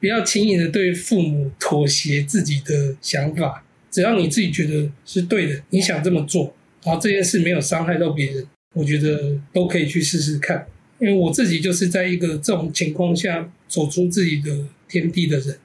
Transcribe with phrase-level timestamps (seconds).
[0.00, 10.68] 不要轻易的对父母妥协自己的想法，只要你自己觉得是对的，你想这么做，然后这件事没有伤害到别人，我觉得都可以去试试看。
[11.00, 15.58] 因为我自己就是在一个这种情况下走出自己的天地的人。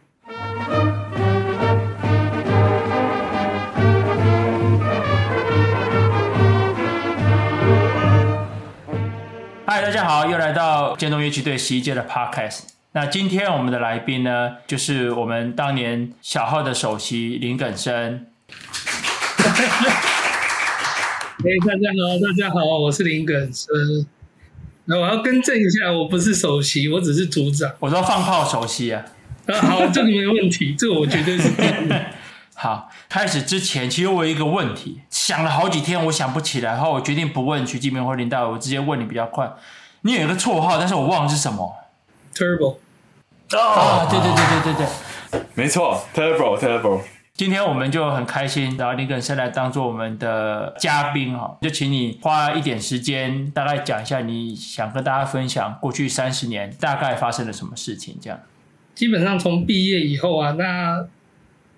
[9.67, 12.72] 嗨，大家好，又来到建中乐器队十一届的 Podcast。
[12.95, 18.27] 那今天我们的来宾呢，就是我们当年小号的首席林耿生。
[19.41, 19.49] 哎，
[21.65, 24.05] 大家好，大家好，我是林耿生。
[24.85, 27.71] 那我要更正一下，我不是首席，我只是组长。
[27.79, 29.03] 我说放炮首席啊。
[29.47, 31.49] 啊，好，这个没问题，这个我绝对是。
[32.53, 39.51] 好，开始之前，其实我有一个问题，想了好几天，我想不起来，然后我决定不问徐继明或林大伟，我直接问你比较快。
[40.01, 41.75] 你有一个绰号，但是我忘了是什么。
[42.33, 42.77] Turbo。
[43.51, 44.85] 啊、哦，对对对对对
[45.31, 47.01] 对，没错，Turbo Turbo。
[47.35, 58.39] 今天我们就很开心，然后林耿生来当做我们的嘉宾哈，就请你花一点时间，大概讲一下你想跟大家分享过去三十年大概发生了什么事情，这样。
[58.93, 61.07] 基本上从毕业以后啊，那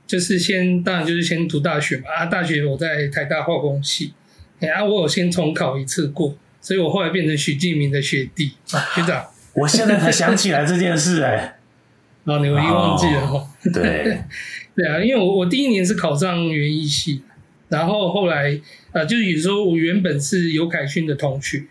[0.05, 4.13] 就是先当然就是先读大学嘛啊，大学我在台大化工系，
[4.59, 9.25] 哎啊，我有先重考一次过，所以我后来变成许敬明的学弟啊，学长。
[9.56, 11.56] 我现在才想起来这件事哎、欸。
[12.25, 13.48] 哦，你我已经忘记了哈、哦。
[13.72, 14.20] 对，
[14.75, 17.22] 对啊，因为我我第一年是考上园艺系，
[17.70, 18.59] 然后后来
[18.94, 21.64] 呃，就是有时候我原本是尤凯勋的同学，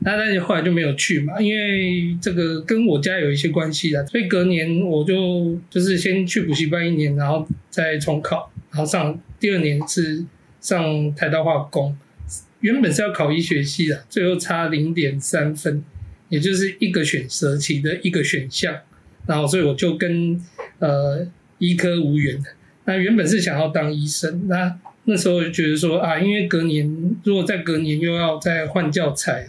[0.00, 10.24] 那但是后来就没有去嘛，因为这个跟我家有一些关系啦，所以隔年我就就是先去补习班一年，然后再重考，然后上第二年是
[10.60, 11.96] 上台大化工，
[12.58, 15.84] 原本是要考医学系的，最后差零点三分，
[16.32, 18.74] 也就是一个选择题的一个选项。
[19.26, 20.40] 然后，所以我就跟
[20.78, 21.26] 呃
[21.58, 22.42] 医科无缘。
[22.86, 29.46] 那原本是想要当医生，那那时候就觉得说啊，因为隔年如果再隔年又要再换教材，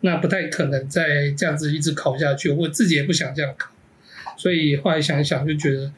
[0.00, 2.50] 那不太可能再这样子一直考下去。
[2.50, 3.70] 我自己也不想这样考，
[4.38, 5.92] 所以后来想一想，就觉得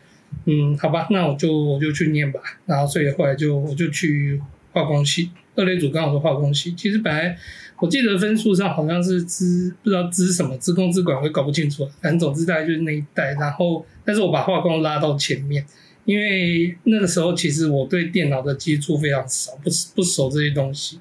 [0.47, 2.41] 嗯，好吧，那我就我就去念吧。
[2.67, 4.39] 然后，所以后来就我就去
[4.73, 6.75] 化工系，二类组刚好是化工系。
[6.77, 7.39] 其实本来。
[7.85, 11.87] 我记得分数上好像是资不知道资什么资工资管，我也搞不清楚。
[12.01, 13.35] 反正总之大概就是那一代。
[13.35, 15.63] 然后，但是我把化工拉到前面，
[16.07, 20.99] 因为那个时候其实我对电脑的接触非常少，不不熟这些东西。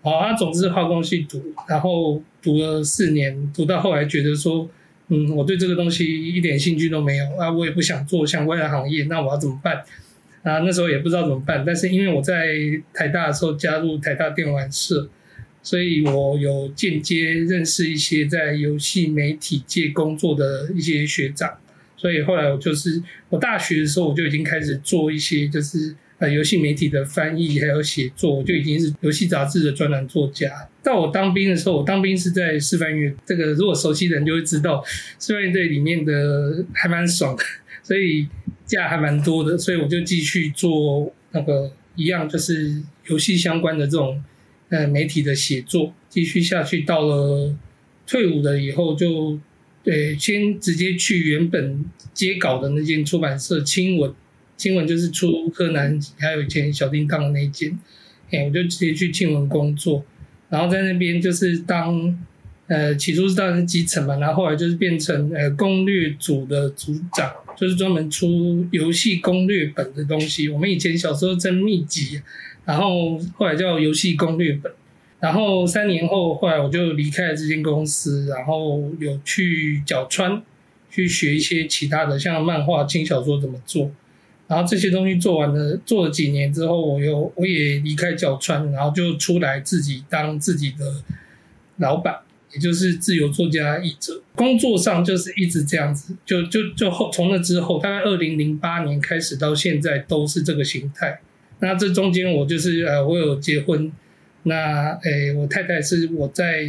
[0.00, 4.66] 好，啊，总之化工系读，然后读了四年，读到后来觉得说，
[5.08, 9.76] 嗯，我对这个东西一点兴趣都没有啊，我也不想做相关的行业，那我要怎么办？
[10.42, 11.62] 啊，那时候也不知道怎么办。
[11.66, 12.46] 但是因为我在
[12.94, 15.06] 台大的时候加入台大电玩社。
[15.64, 21.50] 所以我有间接认识一些在游戏媒体界工作的一些学长，
[21.96, 30.68] 所以后来我就是我大学的时候我就已经开始做一些就是呃游戏媒体的翻译还有写作，我就已经是游戏杂志的专栏作家。
[30.82, 34.84] 到我当兵的时候，我当兵是在示范乐，这个如果熟悉的人就会知道，
[35.18, 37.42] 示范乐队里面的还蛮爽的，
[37.82, 38.28] 所以
[38.66, 44.22] 假还蛮多的，所以我就继续做那个一样就是游戏相关的这种。
[44.70, 47.54] 呃，媒体的写作继续下去，到了
[48.06, 49.40] 退伍了以后就，就
[49.84, 54.12] 对，先直接去原本接稿的那间出版社青文，
[54.56, 57.78] 青文就是出柯南，还有以前小叮当的那间，
[58.30, 60.04] 哎，我就直接去青文工作，
[60.48, 62.18] 然后在那边就是当
[62.66, 70.48] 呃，起初是当然基层嘛，然后后来就是变成呃攻略组的组长，就是专门出游戏攻略本的东西。
[70.48, 72.22] 我们以前小时候真密集。
[72.64, 74.72] 然后后来叫游戏攻略本，
[75.20, 80.42] 然后三年后，后来我就离开了这间公司，然后有去角川
[80.90, 83.90] 去学一些其他的，像漫画、轻小说怎么做。
[84.46, 91.02] 然后这些东西做完了，做了几年之后，我又我也离开角川，然后就出来自己当自己的
[91.78, 92.18] 老板，
[92.52, 94.22] 也就是自由作家、译者。
[94.34, 101.20] 工作上就是一直这样子，就就就后从那之后，大概二零零八年开始到现在都是这个形态。
[101.60, 103.90] 那这中间我就是呃，我有结婚，
[104.42, 106.66] 那诶、我太太是我在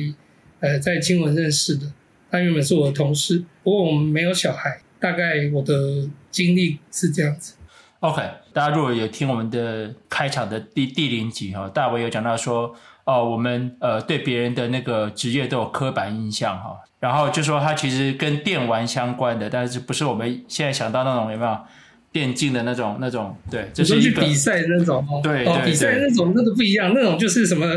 [0.59, 1.91] 呃在青文认识的，
[2.31, 7.55] 她原本是我的同事，不过我们没有小孩，大概我的经历是这样子。
[7.99, 8.21] OK，
[8.53, 12.73] 大家如果有听我们的开场的第第零集哈，大伟有讲到说，
[13.03, 21.57] 哦，我们呃对别人的那个职业都有刻板印象哈，然后就说他其实跟电玩相关的，但是不是我们现在想到那种有没有？
[22.15, 27.67] 电竞的那种那种，对，就是去比赛的那种哦，对，哦，比赛那种那个不一样，那种就是什么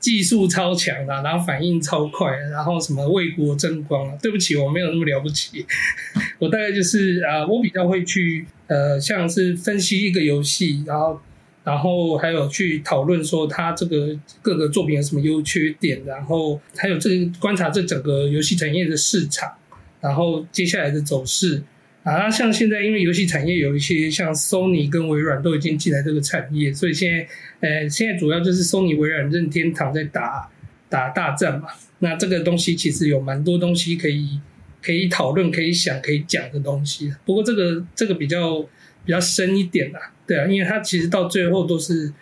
[0.00, 4.18] 技术超强的，然后反应超快，然后什么为国争光啊。
[4.20, 5.64] 对不起，我没有那么了不起，
[6.40, 11.20] 我大概就是啊、呃，我比较会去呃，像是分析一个游戏，然后。
[11.62, 19.50] 然后还有去讨论说它这个各个作品有什么优缺点，然后还有这个观察这整个游戏产业的市场，
[19.98, 21.62] 然后接下来的走势
[22.04, 27.26] 啊，像现在因为游戏产业有一些像 Sony 跟微软都已经进来这个产业，所以现在
[27.66, 30.48] 呃现在主要就是 Sony 微软任天堂在打
[30.88, 31.68] 打大战嘛。
[32.00, 34.38] 那这个东西其实有蛮多东西可以
[34.82, 37.10] 可以讨论、可以想、可以讲的东西。
[37.24, 38.60] 不过这个这个比较
[39.04, 40.12] 比较深一点啦。
[40.26, 42.12] 对啊，因为它其实到最后都是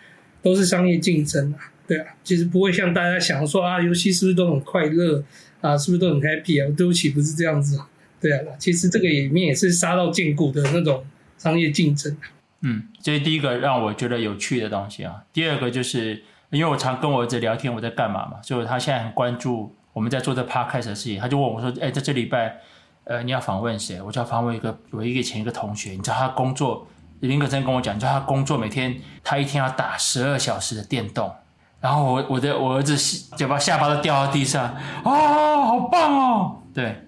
[0.41, 5.21] 都是商业竞争啊，对啊，其实不会像大家想说啊，游戏是不是都很快乐
[5.59, 6.73] 啊，是不是都很 happy 啊？
[6.77, 7.77] 对不起，不是这样子，
[8.23, 11.05] 对啊，其实这个里面也是杀到见骨的那种
[11.37, 12.17] 商业竞争。
[12.61, 15.21] 嗯，这是第一个让我觉得有趣的东西啊。
[15.33, 22.55] 第二个就是因为我常跟我儿子聊天，我在干嘛嘛，所以他现在很关注我们在做这 podcast 的事情，他就问我说：“哎，在这礼拜，
[23.03, 26.87] 呃，你要访问谁？”我就要访问一个我一个前一个同学，你知道他工作。
[27.19, 28.93] 林可真跟我讲，就他工作每天
[29.23, 31.33] 他一天要打十二小时的电动，
[31.79, 32.97] 然后我我的我儿子
[33.37, 34.75] 就把下巴都掉到地上，
[35.05, 36.61] 啊、好棒哦！
[36.73, 37.01] 对，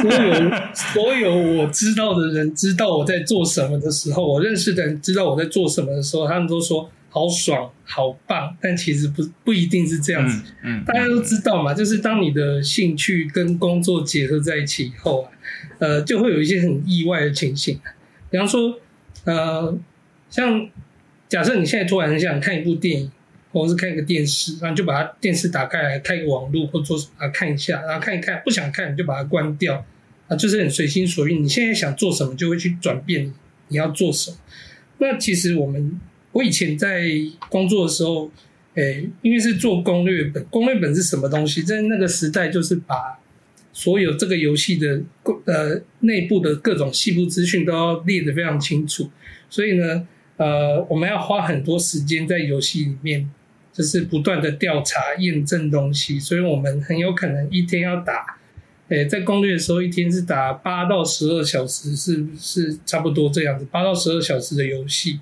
[0.00, 10.42] 所 有所有我知道的人知道我在做什么的时候，我认识的人知道我在做什么的时候，他们都说好爽、好棒，但其实不不一定是这样子。
[10.62, 15.30] 嗯，嗯，大家都知道嘛，就是当你的兴趣跟工作结合在一起以后啊，
[15.78, 17.80] 呃，就会有一些很意外的情形，
[18.30, 18.78] 比方说。
[19.24, 19.78] 呃，
[20.30, 20.66] 像
[21.28, 23.12] 假设你现在突然很想看一部电影，
[23.52, 29.84] 或者是看一个电视，然后就把它电视打开来，开个网络或做啊看一下，然后看一看，不想看你就把它关掉，
[30.28, 31.38] 啊，就是很随心所欲。
[31.38, 33.32] 你现在想做什么，就会去转变
[33.68, 34.36] 你要做什么。
[34.98, 36.00] 那其实我们
[36.32, 37.08] 我以前在
[37.48, 38.30] 工作的时候，
[38.74, 41.62] 诶，因为是做攻略本，攻略本是什么东西？
[41.62, 43.18] 在那个时代，就是把。
[43.72, 45.00] 所有这个游戏的
[45.44, 49.08] 呃内部的各种细部资讯都要列得非常清楚，
[49.48, 50.06] 所以呢，
[50.36, 53.30] 呃，我们要花很多时间在游戏里面，
[53.72, 58.38] 就是不断的调查验证东西，所以我们很有可能一天要打，
[58.88, 65.20] 诶，在攻略的时候一天是打八到十二小时，是是差不多这样子，八到十二小时的游戏，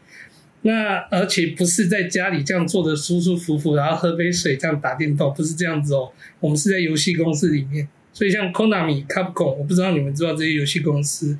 [0.62, 6.10] 那而且不是在家里这样坐着舒舒服服，然后喝杯水这样打电动，不是这样子哦，
[6.40, 7.88] 我们是在游戏公司里面。
[8.10, 11.38] 所以像 Konami、Capcom，我不知道你们知道这些游戏公司，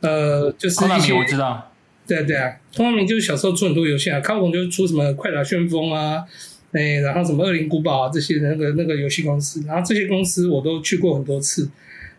[0.00, 1.73] 呃，就是 Konami 我知道，
[2.06, 6.22] 对啊对啊，Konami 就是小时候出很多游戏啊，Capcom 就是出什么快打旋风啊，
[6.72, 11.70] 哎、然后什么恶灵古堡啊这些那个那个游戏公司，然后这些公司我都去过很多次，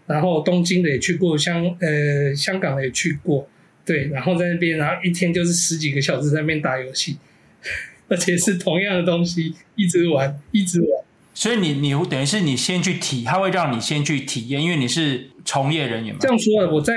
[0.08, 3.48] 然后东京的也去过，香呃香港的也去过，
[3.86, 7.18] 对，然后在那边，然后一天就是十几个小时在那边打游戏，
[8.10, 11.05] 而且是同样的东西，一直玩，一直玩。
[11.38, 16.20] 所以你你等于是你先去体，他会让你先去体验，因为你是从业人员嘛。
[16.22, 16.94] 这样说啊，我在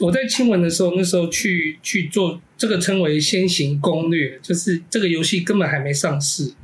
[0.00, 6.54] 我在青文的时候，那时候去去做这个称为先行攻略，就是这个游戏根本还没上市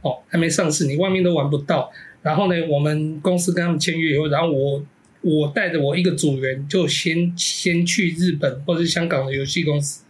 [0.00, 1.92] 哦，还没上市，你外面都玩不到。
[2.22, 4.82] 然后呢，我们公司跟他们签约以后，然后我
[5.20, 10.02] 我带着我一个组员，就先先去日本或是香港的游戏公司，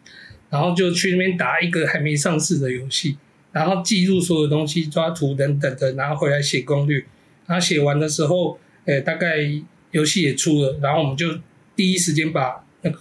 [0.49, 3.17] 然后就去那边打一个还没上市的游戏。
[3.53, 7.05] 然后记录所有东西、抓图等等的，然后回来写攻略。
[7.47, 9.39] 然后写完的时候，诶，大概
[9.91, 11.37] 游戏也出了，然后我们就
[11.75, 13.01] 第一时间把那个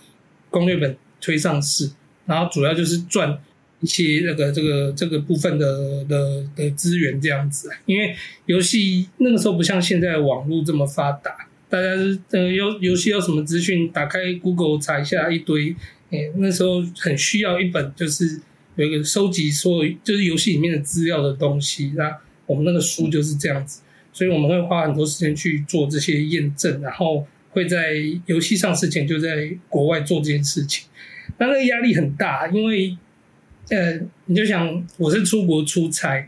[0.49, 1.91] 攻略本推上市。
[2.25, 3.39] 然后主要就是赚
[3.79, 7.69] 一些那个这个这个部分的的的资源这样子。
[7.85, 8.15] 因为
[8.47, 15.75] 游戏那个时候不像现在网络这么发达，大家是呃游游戏要什么资讯，打开 Google 查一下一堆。
[16.09, 18.41] 诶，那时候很需要一本就是。
[18.79, 23.81] 有一个收集所有就是游戏里面的资料的东西，那我们那个书就是这样子，
[24.13, 27.95] 所以我们会花很多时间去做这些验证，然后会在
[28.25, 30.87] 游戏上市前就在国外做这件事情。
[31.37, 32.95] 那那个压力很大，因为
[33.67, 36.25] 呃，你就想我是出国出差，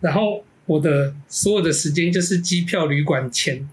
[0.00, 3.68] 然后我的所有的时间就是机票、旅馆钱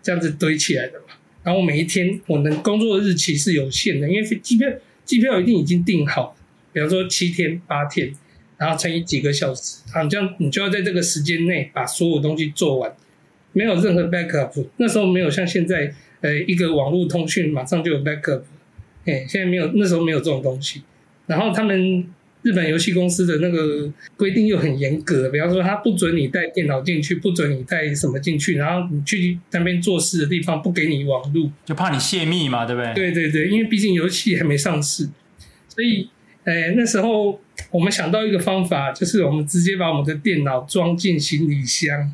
[0.00, 1.06] 这样子堆起来的嘛。
[1.42, 4.68] 然后每一天我能工作的日期是有限的，因为机票
[5.04, 6.36] 机票一定已经订好。
[6.74, 8.12] 比方说七天八天，
[8.58, 12.92] 然后乘以几个小时，啊，这样你就要在这个时间内把所有东西做完，
[13.52, 14.66] 没有任何 backup。
[14.78, 18.42] 那时候没有像现在，呃，一个网络通讯马上就有 backup。
[19.04, 20.82] 哎，现在没有，那时候没有这种东西。
[21.26, 22.04] 然后他们
[22.42, 32.92] 日本游戏公司的那个规定又很严格，比方说他不准你带电脑进去，不准你带什么进去，然后你去那边做事的地方不给你网络，就怕你泄密嘛，对不对？
[32.94, 35.08] 对对对，因为毕竟游戏还没上市。
[35.68, 36.08] 所以，
[36.44, 42.12] 诶，那时候我们想到一个方法，就是我们直接把我们的电脑装进行李箱，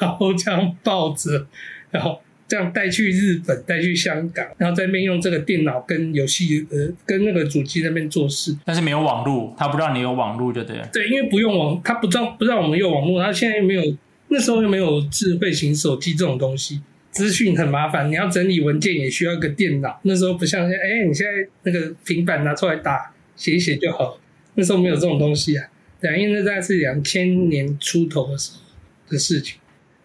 [0.00, 1.46] 然后这样抱着，
[1.90, 8.56] 然后这样带去日本，带去香港，然后在那边用这个电脑跟游戏呃跟那个主机那边做事。
[8.64, 10.88] 但是没有网络，他不让你有网络，就对了。
[10.92, 13.82] 对，因为不用网，他不让不让我们用网络，他现在又没有，
[14.28, 16.80] 那时候又没有智慧型手机这种东西。
[17.10, 20.00] 资讯很麻烦，你要整理文件也需要一个电脑。
[20.02, 24.18] 那时候不像现在，哎、欸，你现在那个平板拿出来打写一写就好。
[24.54, 25.68] 那时候没有这种东西啊，
[26.00, 28.60] 对啊，因为那大概是两千年出头的时候
[29.08, 29.58] 的事情，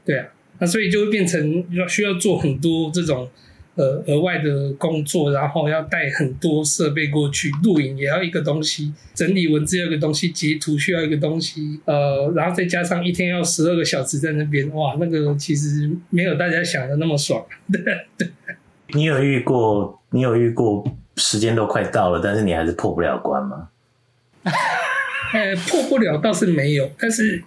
[0.05, 0.27] 对啊，
[0.59, 3.29] 那所以就会变成要需要做很多这种。
[3.75, 11.79] 呃，额外的工作，然后要带很多设备过去录影，也要一个东西整理文字，要一个东西截图，需要一个东西。
[11.85, 17.45] 呃，然后再加上一天要十二个小时在那边，哇，那个其实没有大家想的那么爽。
[17.71, 17.81] 对
[18.17, 18.27] 对。
[18.89, 20.01] 你有遇过？
[20.09, 20.83] 你有遇过？
[21.19, 23.69] 时间都快到了，但是你还是破不了关吗？
[25.33, 27.43] 呃， 破不了倒是没有，但是。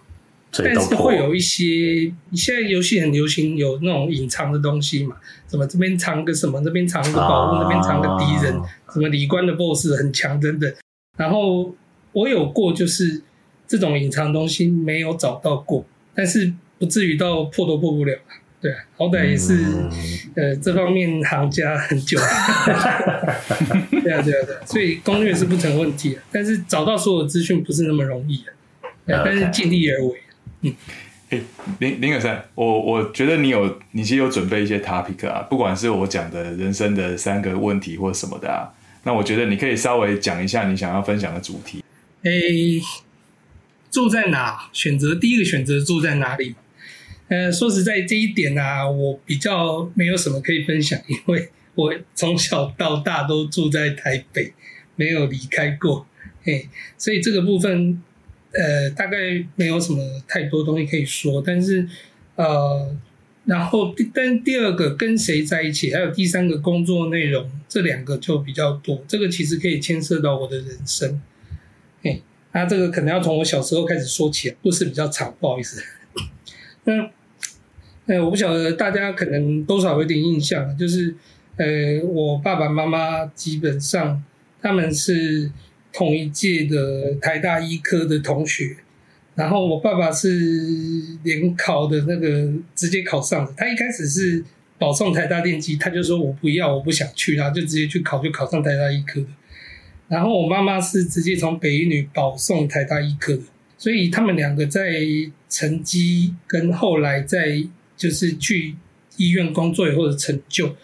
[0.55, 5.17] 但是会有一些，现在游戏很流行有那种隐藏的东西嘛？
[5.49, 8.61] 什么这边藏个什么，那边藏个宝物，那边藏个敌人，
[8.93, 10.71] 什么里关的 BOSS 很强等等。
[11.17, 11.75] 然后
[12.13, 13.23] 我有过，就是
[13.67, 18.15] 这种隐藏东西没有找到过，但是不至于到破都破不了。
[18.63, 19.67] 对啊，好歹也是
[20.37, 22.17] 呃这方面行家很久。
[23.91, 28.45] 对啊对啊对啊，所以攻略是不成问题的，但是找到所有资讯不是那么容易
[29.05, 30.23] 的，但是尽力而为。
[30.61, 30.73] 嗯，
[31.31, 31.43] 哎、欸，
[31.81, 38.71] 林林可山，我我觉得你有，你其实有准备一些 topic 啊，不管是我讲的人生的三个问题或什么的啊，
[39.03, 41.83] 那我觉得你可以稍微讲一下你想要分享的主题。
[42.23, 42.81] 哎、欸，
[43.91, 44.69] 住在哪？
[44.73, 46.55] 选择第一个选择住在哪里？
[47.33, 54.53] 呃，说实在这一点啊，我比较没有什么可以分享，因为我从小到大都住在台北，
[54.97, 56.07] 没有离开过，
[56.43, 58.03] 嘿，所以这个部分。
[58.55, 61.89] 呃，大概没有什么太多东西可以说，但是，
[62.37, 62.95] 呃，
[63.47, 69.03] 然后，但第二个跟谁在一起，还有第三个工作内容，这两个就比较多。
[69.09, 71.19] 这个其实可以牵涉到我的人生，
[72.03, 72.21] 哎，
[72.53, 75.83] 那这个可能要从我小时候开始说起，故事比较长，不好意思。
[76.85, 77.11] 那，
[78.07, 81.15] 呃，我不晓得大家可能多少有点印象，就是，
[81.57, 84.23] 呃，我爸爸妈妈基本上
[84.61, 85.51] 他们是。
[85.95, 88.75] 同一届的台大医科的同学，
[89.35, 93.53] 然后我爸爸是联考的那个直接考上的。
[93.59, 94.43] 他一开始是
[94.79, 99.27] 保送台大电机，他就说我不要，我不想去，然后就直接去考，就考上台大医科的。
[100.09, 103.39] 然后我妈妈是直接从北一女保送台大医科，
[103.77, 104.99] 所以他们两个在
[105.51, 107.63] 成绩跟后来在
[107.97, 108.75] 就是去
[109.17, 110.75] 医院工作以后的成就，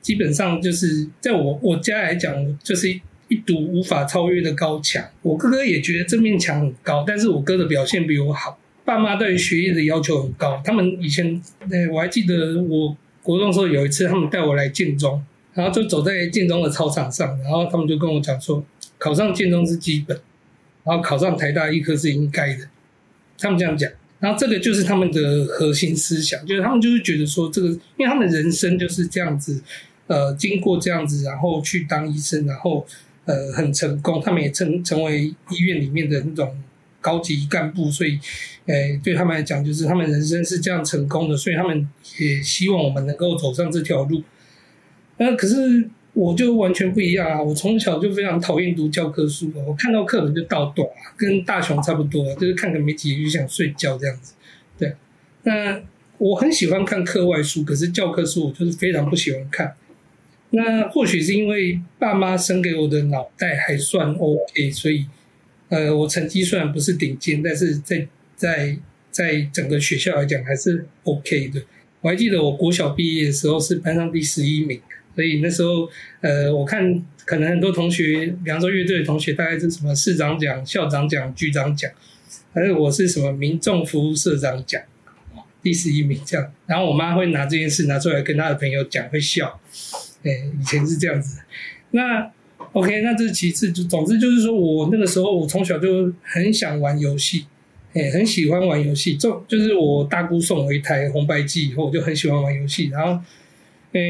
[0.00, 3.00] 基本上就是在我我家来讲就是。
[3.30, 5.06] 一堵无法超越的高墙。
[5.20, 8.58] 我哥哥也觉得这面墙很高，但是我哥的表现比我好。
[8.86, 10.58] 爸妈对于学业的要求很高。
[10.64, 11.38] 他们以前，
[11.92, 15.22] 我还记得我国中的时候有一次，他们带我来建中，
[15.52, 18.64] 然后就走在建中的操场上，然后他们就跟我讲说，
[18.96, 20.18] 考上建中是基本，
[20.84, 22.66] 然后考上台大医科是应该的。
[23.36, 29.62] 他们这样讲，然后这个就是他们的核心思想，就是他们就是觉得说这个，因为他们人生就是这样子，
[30.06, 32.86] 呃，经过这样子，然后去当医生，然后。
[33.28, 36.50] 呃，很成功，他们也成成为医院里面的那种
[36.98, 38.18] 高级干部，所以，
[38.64, 41.86] 呃，对他们来讲，就是他们人生是这样成功的，所以他们
[42.18, 44.22] 也希望我们能够走上这条路。
[45.18, 45.86] 那可是
[46.18, 47.40] 我就完全不一样啊！
[47.40, 50.84] 我从小就非常讨厌读教科书，我看到课本就倒短，
[51.16, 54.34] 跟大雄差不多，就是看个没几页就想睡觉这样子。
[54.76, 54.92] 对，
[55.44, 55.80] 那
[56.18, 59.74] 我很喜欢看课外书，可是教科书我就是非常不喜欢看。
[60.50, 65.06] 那或许是因为爸妈生给我的脑袋还算 OK，所以，
[65.68, 68.76] 呃，我成绩虽然不是顶尖，但是在在
[69.12, 71.62] 在整个学校来讲还是 OK 的。
[72.00, 74.80] 我还记得我国小毕业的时候是班上第十一名，
[75.14, 75.88] 所以那时候，
[76.20, 81.90] 呃，我看可能很多同学，比方说乐队的同学，大概是什么市长奖、校长奖、局长奖，
[82.52, 84.80] 还是我是什么民众服务社长奖，
[85.62, 86.52] 第十一名这样。
[86.66, 89.60] 然后我妈会拿这件事拿出来跟她的朋友讲，会笑。
[90.24, 91.40] 哎，以前是这样子。
[91.92, 92.30] 那
[92.72, 93.72] OK，那这是其次。
[93.72, 97.46] 就总之就是说，我那个时候我从小就很想玩游戏，
[97.94, 99.16] 哎，很喜欢玩游戏。
[99.16, 102.88] 就就是我大姑送我一台红白机以后，我就很喜欢玩游戏。
[102.88, 103.22] 然后，
[103.92, 104.00] 哎，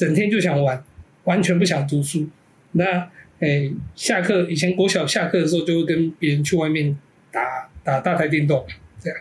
[0.00, 0.82] 整天就想玩，
[1.24, 2.26] 完全不想读书。
[2.72, 3.06] 那
[3.40, 6.96] 哎，下课以前国小下课的时候，就会跟别人去外面
[7.30, 8.64] 打打大台电动，
[8.98, 9.18] 这样。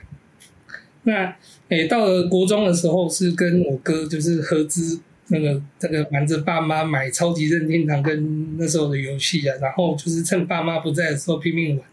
[1.03, 1.36] 那
[1.67, 5.01] 哎，到了国中的时候，是跟我哥就是合资。
[5.31, 11.86] 那个这个瞒着爸妈买超级任天堂跟那时候的游戏啊，然后就是趁爸妈不在的时候拼命玩。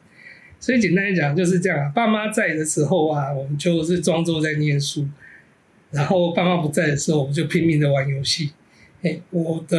[0.59, 5.07] 所以简单来讲就是这样啊，爸妈在的时候啊，我们就是装作在念书，
[5.90, 8.52] 然后爸妈不在的时候，我们就拼命的玩游戏。
[9.03, 9.79] 哎，我的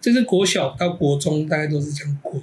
[0.00, 2.42] 就是国小到国中大概都是这样过，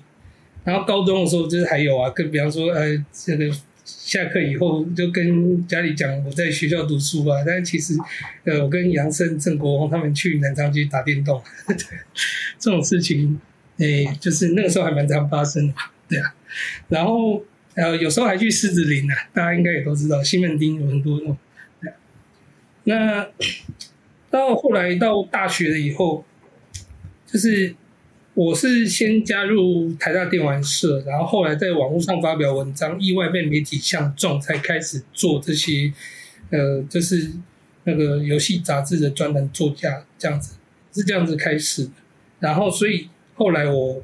[0.63, 3.51] 然后高中的时候就是还有啊，跟比方说呃这个。
[3.85, 7.93] 下课以后就跟家里讲我在学校读书啊，但是其实，
[8.45, 11.75] 呃，我跟杨胜、郑国峰他们去南昌去打电动，对，
[12.57, 13.37] 这种事情，
[13.79, 15.73] 诶、欸，就是那个时候还蛮常发生的，
[16.07, 16.33] 对啊。
[16.87, 17.43] 然后
[17.75, 21.37] 呃，有时候还去狮子林啊，大家应该也都知道，西门町有很多那种。
[21.81, 21.95] 对啊。
[22.85, 23.27] 那
[24.33, 26.25] 到后来到大学了以后，
[27.27, 27.75] 就是。
[28.35, 35.93] 我是先加入台大电玩社，然后后来在网络上发表文章，意外被媒体相中，才开始做这些，
[36.49, 37.29] 呃，就是
[37.83, 40.55] 那个游戏杂志的专栏作家，这样子
[40.91, 41.91] 是这样子开始的。
[42.39, 44.01] 然后，所以后来我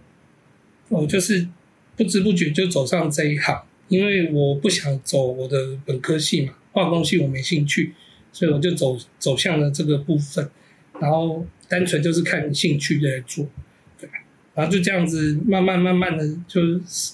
[0.90, 1.48] 我就是
[1.98, 7.96] 不知不觉就走上这一行，因为我不想走我的本科系嘛，化工系我没兴趣，
[8.32, 10.50] 所以我就走走向了这个部分，
[11.00, 13.46] 然后单纯就是看兴趣在做。
[14.00, 14.10] 对
[14.56, 17.14] 然后就这样子，慢慢慢慢的，就是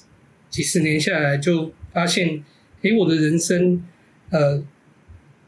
[0.50, 2.44] 几十年下来，就发现，
[2.82, 3.84] 诶，我的人生，
[4.30, 4.64] 呃，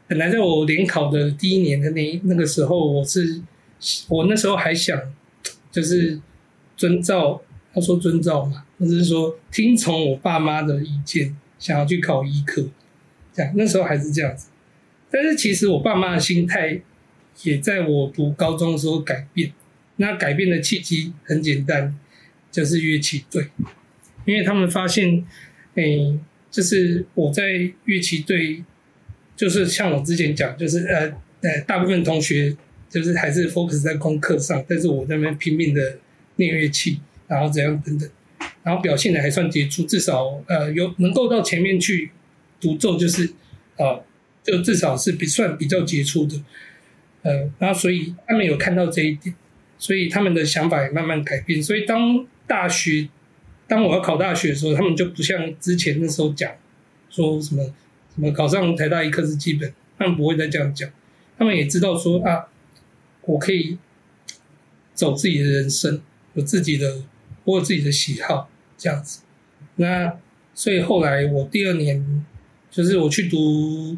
[0.06, 3.42] 本来在我联考的第一年的那那个时候，我是，
[4.08, 5.00] 我那时候还想，
[5.70, 6.20] 就是
[6.76, 12.68] 遵照，他说遵照嘛，或者是说听从我爸妈的意见，想要去考医科，
[13.32, 14.48] 这样，那时候还是这样子。
[15.10, 16.80] 但是其实我爸妈的心态，
[17.42, 19.52] 也在我读高中的时候改变。
[19.96, 21.98] 那改变的契机很简单，
[22.52, 23.48] 就是乐器队，
[24.24, 25.24] 因为他们发现，
[25.74, 26.16] 诶、
[26.50, 28.62] 就是我在乐器队，
[29.34, 32.56] 就是像我之前讲，就是呃呃，大部分同学
[32.88, 35.98] 就是还是 focus 在功课上，但是我在那边拼命的
[36.36, 38.08] 练乐器，然后怎样等等，
[38.62, 42.10] 然后表现的还算杰出，至少呃有能够到前面去
[42.60, 43.24] 独奏，就是
[43.76, 44.04] 啊、呃，
[44.50, 46.40] 就至少是比算比较杰出的，
[47.22, 49.34] 呃，然后所以他们有看到这一点。
[49.80, 51.62] 所以他们的想法也慢慢改变。
[51.62, 53.08] 所以当大学，
[53.68, 56.50] 当我要考大学的时候，他们就不像之前那时候讲，
[57.08, 57.62] 说什么
[58.12, 60.90] 什么考上台大一科是基本，他们不会再这样讲。
[61.38, 62.48] 他们也知道说啊，
[63.22, 63.78] 我可以
[64.94, 66.02] 走自己的人生，
[66.34, 67.04] 有自己的，
[67.44, 69.20] 我有自己的喜好这样子。
[69.76, 70.12] 那
[70.54, 72.26] 所以后来我第二年，
[72.68, 73.96] 就是我去读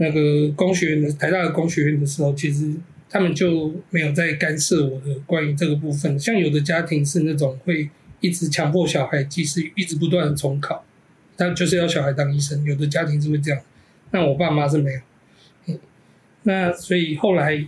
[0.00, 2.74] 那个工学院的台大的工学院的时候，其实。
[3.12, 6.16] 他们就没有再干涉我的关于这个部分。
[6.16, 10.84] 像有的家庭是那种会一直强迫小孩，即使一直不断的重考，
[11.36, 12.62] 他就是要小孩当医生。
[12.62, 13.60] 有的家庭是会这样，
[14.12, 15.00] 那我爸妈是没有。
[16.44, 17.66] 那所以后来，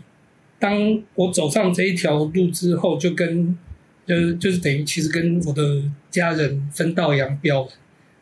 [0.61, 3.59] 当我走上这一条路之后，就跟
[4.07, 7.73] 就是就是等于其实跟我的家人分道扬镳了。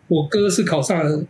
[0.08, 1.22] 我哥是考上了，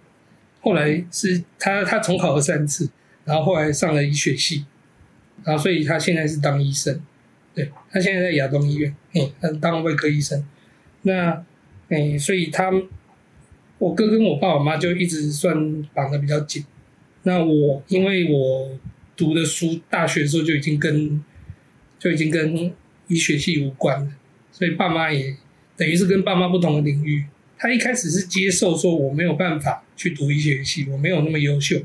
[0.61, 2.89] 后来是他他重考了三次，
[3.25, 4.65] 然后后来上了医学系。
[5.43, 7.01] 然后，所以他现在是当医生，
[7.55, 10.47] 对，他现在在亚东医院，哎，他当外科医生。
[11.01, 11.43] 那，
[11.89, 12.71] 哎，所以他，
[13.79, 16.63] 我哥跟我爸我妈就一直算绑的比较紧。
[17.23, 18.79] 那我因为我
[19.17, 21.25] 读的书，大学的时候就已经跟
[21.99, 22.71] 就已经跟
[23.09, 24.13] 医学系无关了，
[24.53, 25.35] 所以爸妈也
[25.75, 27.25] 等于是跟爸妈不同的领域。
[27.57, 31.83] 他一开始是接受说我没有办法去读医学系，我没有那么优秀。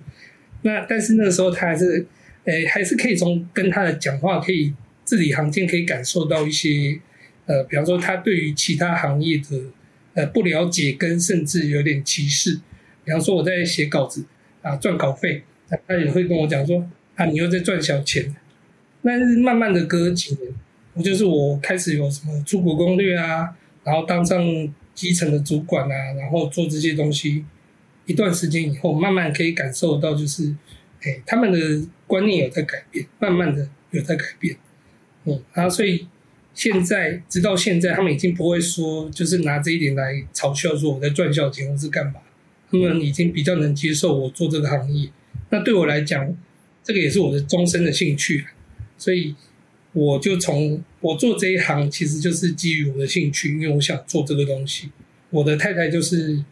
[0.62, 2.06] 那但是那个时候他还是。
[2.46, 4.72] 诶，还是可以从跟他的讲话，可以
[5.04, 7.00] 字里行间可以感受到一些，
[7.48, 9.60] 呃，比方说他对于其他行业的
[10.14, 12.60] 呃不了解，跟甚至有点歧视。
[13.04, 14.24] 比方说我在写稿子
[14.62, 15.42] 啊，赚稿费，
[15.88, 18.36] 他也会跟我讲说啊，你又在赚小钱。
[19.04, 20.54] 但是慢慢的隔几年，
[20.94, 24.40] 我就是我开始有什么出国攻略啊，然后当上
[24.94, 27.44] 基层的主管啊，然后做这些东西，
[28.06, 30.56] 一段时间以后，慢慢可以感受到就是。
[31.04, 34.58] 哎，他们的观念有在改变，慢慢的有在改变，
[35.26, 36.08] 嗯，然后所以
[36.56, 42.14] 现在直到现在，他们已经不会说，就是拿这一点来嘲笑说我在赚小钱或是干嘛，
[42.72, 45.08] 他们已经比较能接受我做这个行业。
[45.52, 46.36] 那对我来讲，
[46.84, 48.44] 这个也是我的终身的兴趣，
[48.98, 49.36] 所以
[49.94, 54.90] 我就从我做这一行，其实就是基于我的兴趣，因为我想做这个东西。
[55.30, 56.44] 我的太太就是。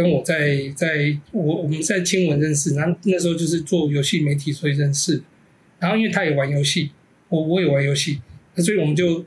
[0.00, 5.22] 跟我在在我我们在亲文认识，然后那时候就是做游戏媒体，所以认识。
[5.78, 6.90] 然后因为他也玩游戏，
[7.28, 8.18] 我我也玩游戏，
[8.56, 9.22] 所以我们就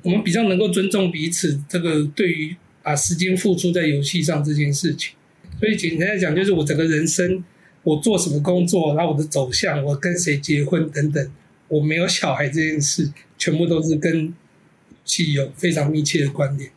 [0.00, 1.60] 我们比较能够尊重彼此。
[1.68, 5.14] 这个对于把时间付出在游戏上这件事情，
[5.60, 7.44] 所以简单来讲，就是我整个人生，
[7.82, 11.30] 我做什么工作，然后我的走向，我跟谁结婚等等，
[11.68, 14.32] 我没有小孩这件事，全部都是跟游
[15.04, 16.70] 戏有非常密切的关联。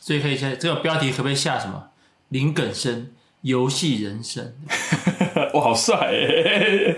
[0.00, 1.87] 所以可以下这个标题可不可以下什么？
[2.28, 3.08] 林耿生
[3.42, 4.52] 游戏人生，
[5.54, 6.94] 我，好帅哎！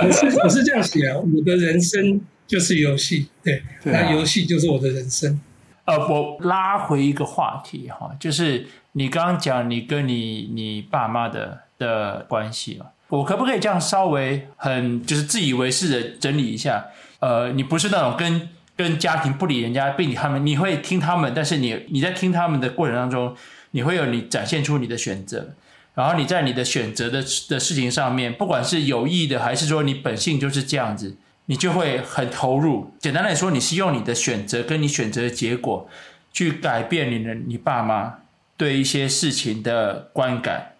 [0.06, 5.40] 我是我是这样写啊，我的人生就是游戏，对，对啊、那游戏就是我的人生。
[5.84, 16.86] 呃，我拉回一个话题哈，就是你刚刚讲你跟你你爸妈的的关系嘛，我可不可以这样稍微很就是自以为是的整理一下？
[17.18, 23.34] 呃，你不是那种跟跟家庭不理人家，不理他们，你会听他们，但是你你在听他们的过程当中，
[23.72, 25.54] 你会有你展现出你的选择，
[25.94, 32.92] 然后你在你的选择的的事情上面，不管是有意的还是说你本性就是这样子，你就会很投入。
[32.98, 35.88] 简单来说，你是用你的选择跟你选择的结果
[36.32, 38.18] 去改变你的你爸妈
[38.56, 40.72] 对一些事情的观感。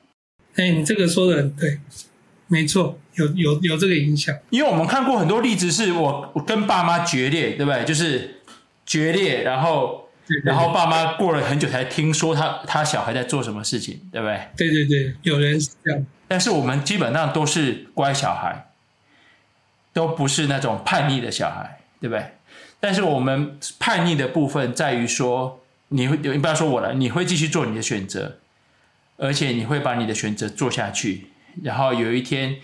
[0.57, 1.79] 哎，你这个说的很对。
[2.53, 7.85] 没错，有有有这个影响，因为我们看过很多例子，是我我跟爸妈决裂，对不对？
[7.85, 8.40] 就是
[8.85, 10.09] 决裂，然后
[10.45, 14.40] 然后爸妈过了很久才听说他他小孩在做什么事情，对不对？
[14.57, 18.66] 对对对，有人是这样，但是我们基本上都是乖小孩，
[19.93, 22.25] 都不是那种叛逆的小孩，对不对？
[22.79, 28.38] 但是我们叛逆的部分在于说，你会你不要说我了，你会继续做你的选择，
[29.19, 31.27] 而且你会把你的选择做下去。
[31.62, 32.57] 然后有一天，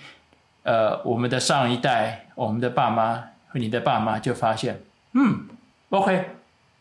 [0.63, 4.81] 呃，我们的上一代，我们的爸妈和你的爸妈就发现，
[5.13, 5.49] 嗯
[5.91, 6.31] ，OK，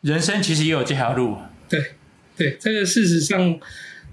[0.05, 1.35] 人生其实也有这条路。
[1.67, 1.83] 对，
[2.37, 3.59] 对，这个事实上，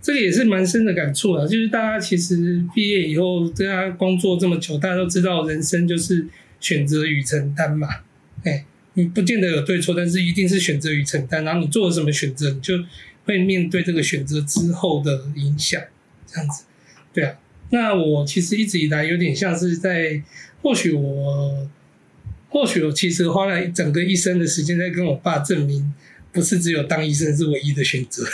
[0.00, 1.46] 这个也是蛮深的感触啊。
[1.46, 6.26] 就是大家其实毕业以后，大家工作这么久，大家都知道人生就是
[6.60, 7.86] 选择与承担嘛。
[8.44, 11.44] 哎，你不见得有对错，但是一定是选择与承担。
[11.44, 12.72] 然后你做了什么选择，你就
[13.26, 15.78] 会面对这个选择之后的影响，
[16.26, 16.64] 这样子。
[17.12, 17.34] 对啊。
[17.68, 20.22] 那我其实一直以来有点像是在，
[20.62, 21.68] 或许我，
[22.52, 25.94] 或许我其实花了整个一生的时间在跟我爸证明，
[26.30, 28.22] 不是只有当医生是唯一的选择。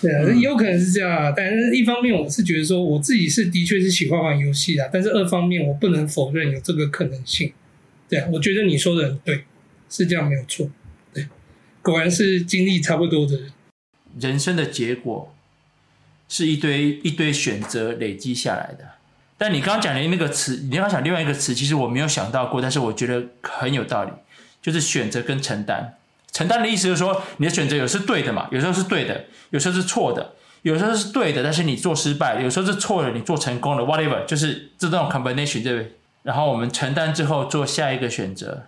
[0.00, 1.34] 对啊，有可能是这样啊。
[1.36, 4.88] 但是一方面我是觉得说，我自己是的确是喜欢玩游戏啊。
[4.90, 7.52] 但是二方面我不能否认有这个可能性。
[8.08, 9.44] 对啊，我觉得你说的很对，
[9.90, 10.70] 是这样没有错。
[11.12, 11.26] 对，
[11.82, 13.52] 果然是经历差不多的人，
[14.18, 15.34] 人生的结果。
[16.28, 18.92] 是一堆一堆选择累积下来的，
[19.38, 24.10] 但你刚刚讲的那个词，你刚刚讲另外一个词，其实我没有想到过，但是我觉得很有道理，
[24.60, 25.94] 就是选择跟承担。
[26.30, 35.92] 承担的意思就是说，你的选择有是对的嘛，有时候是对的，有时候是错的，有时候是对的，但是你做失败，有时候是错的，你做成功了，whatever，就是这种 combination，对不对？
[36.22, 38.62] 然后我们承担之后做下一个选择，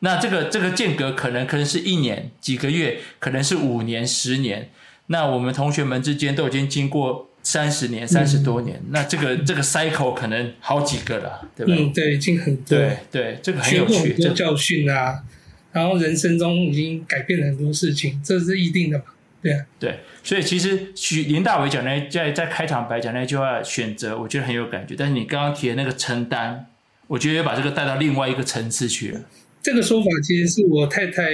[0.00, 4.70] 那这个这个间隔可能可能是一年几个月，可能是五年十年。
[5.06, 11.72] 那我们同学们之间都已经经过三十年、三十多年，嗯、那这个 这个 cycle 可能好几个了，对吧？
[11.78, 15.22] 嗯，对，已经很多，对对，这个很有趣，很多教训啊，
[15.70, 19.04] 然后人生中已经改变了很多事情，这是一定的嘛？
[19.40, 26.66] 对啊，对，所以其实许林大伟讲那在在开场白讲那句话，选择我觉得很有感觉，但是你刚刚提的那个承担，
[27.06, 29.20] 我觉得把这个带到另外一个层次去了。
[29.62, 31.30] 这个说法其实是我太太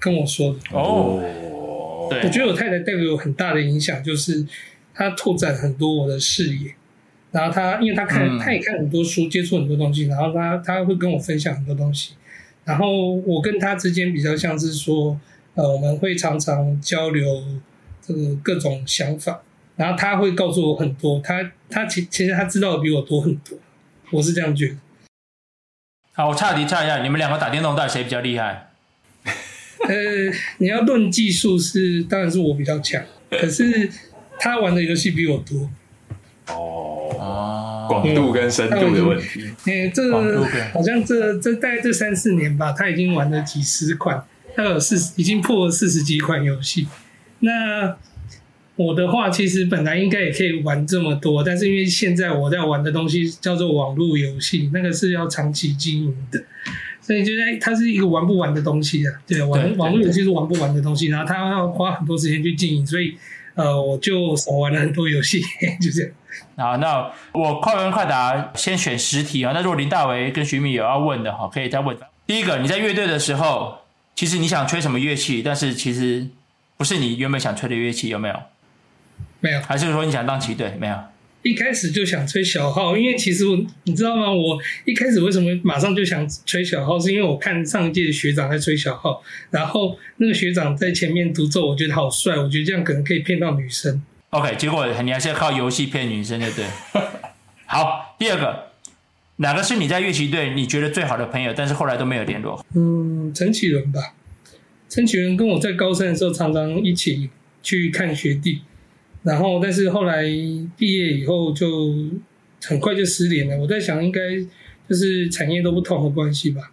[0.00, 1.22] 跟我说的哦。
[2.10, 4.44] 对我觉得我太太带给我很大的影响，就是
[4.94, 6.74] 她拓展很多我的视野。
[7.32, 10.06] 然后他，因为他看，他也看很多书，接触很多东西。
[10.06, 12.14] 然后他他会跟我分享很多东西。
[12.64, 15.18] 然后我跟他之间比较像是说，
[15.54, 17.42] 呃，我们会常常交流
[18.00, 19.42] 这个各种想法。
[19.74, 23.58] 然后他会告诉我很多，他他其其实他知道的比我多很多。
[24.12, 24.76] 我是这样觉得。
[26.12, 28.70] 好，我岔题岔一下，你们两个打电动到底谁比较厉害？
[29.88, 29.94] 呃，
[30.58, 33.90] 你要论技术是，当然是我比较强，可是
[34.38, 35.70] 他玩的游戏比我多。
[36.46, 39.48] 哦，广度跟深度的问题。
[39.64, 44.22] 哎，这个好像这这大概这三四年吧，他已经玩了几十款，
[44.54, 46.86] 他有四十，已经破了四十几款游戏。
[47.40, 47.96] 那
[48.76, 56.44] 我的话，其实本来应该也可以玩这么多，但是因为现在我在玩的东西叫做网络游戏，那个是要长期经营的。
[57.00, 63.14] 所以就在它是一个玩不完的东西啊，对，网网络游戏是玩不完的东西，然后它要花很多时间去经营，所以
[63.54, 65.40] 呃，我就少玩了很多游戏，
[65.80, 66.12] 就这样。
[66.56, 69.52] 好，那我快问快答，先选十题啊。
[69.54, 71.96] 那如果林大为跟徐敏有要问的哈，可以再问。
[72.26, 73.78] 第一个，你在乐队的时候，
[74.14, 76.26] 其实你想吹什么乐器，但是其实
[76.76, 78.34] 不是你原本想吹的乐器，有没有？
[79.40, 79.60] 没有。
[79.62, 80.74] 还是说你想当旗队？
[80.78, 80.96] 没有。
[81.44, 83.54] 一开始就想吹小号，因为其实我
[83.84, 84.32] 你知道吗？
[84.32, 94.02] 我一开始为什么马上就想吹小号，是因为我看上一届的学长在吹小号，然后那个学长在前面独奏，我觉得好帅，我觉得这样可能可以骗到女生。
[94.30, 96.66] OK，结果你还是要靠游戏骗女生，对不对？
[97.66, 98.70] 好，第二个，
[99.36, 102.64] 哪个是你在乐器队你觉得最好的朋友，但是后来都没有联络？
[102.74, 104.14] 嗯，陈启伦吧。
[104.88, 107.28] 陈启伦跟我在高三的时候常常一起
[107.62, 108.62] 去看学弟，
[109.24, 110.22] 然后但是后来
[110.76, 111.92] 毕业以后就
[112.62, 113.56] 很快就失联了。
[113.56, 114.20] 我在想，应该
[114.88, 116.70] 就是产业都不同的关系吧。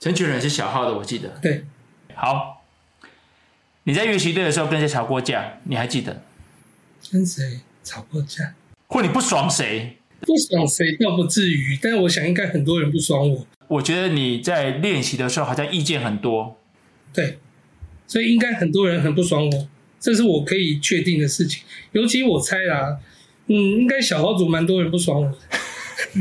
[0.00, 1.28] 陈启伦是小号的，我记得。
[1.40, 1.64] 对，
[2.14, 2.64] 好。
[3.84, 5.58] 你在乐器队的时候跟谁吵过架？
[5.64, 6.22] 你还记得？
[7.12, 8.54] 跟谁吵过架？
[8.86, 9.98] 或你不爽谁？
[10.20, 13.46] 不爽谁倒不至于，但是我想应该很多人不爽我。
[13.68, 16.58] 我觉得你在练习的时候好像意见很多。
[17.12, 17.38] 对，
[18.06, 19.68] 所以应该很多人很不爽我，
[20.04, 21.62] 这是我可以确定的事情。
[21.92, 22.98] 尤其我猜啦，
[23.46, 25.34] 嗯，应该小号组蛮多人不爽我的。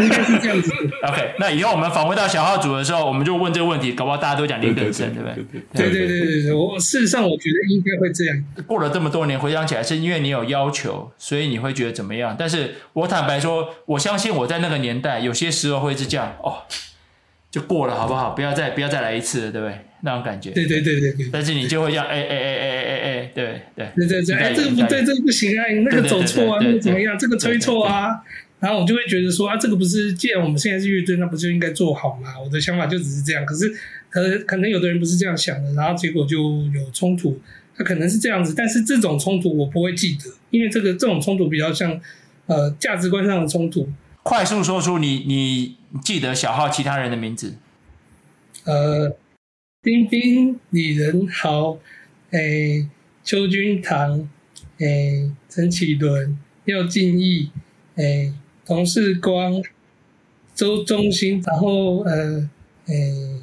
[0.00, 0.70] 应该是这样子。
[1.08, 5.62] OK，那以后我们访问到小号组的时候，我们就问这个问题，搞不好大家都讲林根生，对不对？
[5.74, 8.44] 对对对对对，我事实上我觉得应该会这样。
[8.66, 12.36] 过了这么多年，回想起来，是因为你有要求，所以你会觉得怎么样？
[12.38, 16.58] 但是我坦白说，我相信我在那个年代，有些时候会是这样哦，
[17.50, 18.30] 就过了，好不好？
[18.30, 19.76] 不要再不要再来一次了，对不对？
[20.02, 20.50] 那种感觉。
[20.50, 21.28] 对对对对对。
[21.32, 27.18] 但是你就会这样，哎哎哎哎哎哎，对对对对对，哎，这个不对，这个不行啊，那个走错啊，那个怎么样？
[27.18, 28.22] 这个吹错啊。
[28.60, 32.38] 然后我就会觉得说啊，这个不是，既然我们现在是乐队，那不就应该做好吗？
[32.38, 33.44] 我的想法就只是这样。
[33.44, 33.72] 可是，
[34.10, 37.40] 可可能有的人不是这样想的，然后结果就有冲突。
[37.76, 41.98] 他可能是这样子，但是这种冲突我不会记得，因为这个这种冲突比较像
[42.46, 43.88] 呃价值观上的冲突。
[44.22, 47.56] 快速说出你你记得小号其他人的名字。
[48.64, 49.16] 呃，
[49.82, 51.78] 冰冰、李仁豪、
[52.30, 52.88] 诶
[53.24, 54.28] 邱君堂、
[54.78, 57.50] 诶陈启伦、廖敬义、
[57.96, 58.32] 诶。
[58.66, 59.60] 童世光、
[60.54, 62.48] 周中兴，然后呃，
[62.86, 63.40] 诶、欸，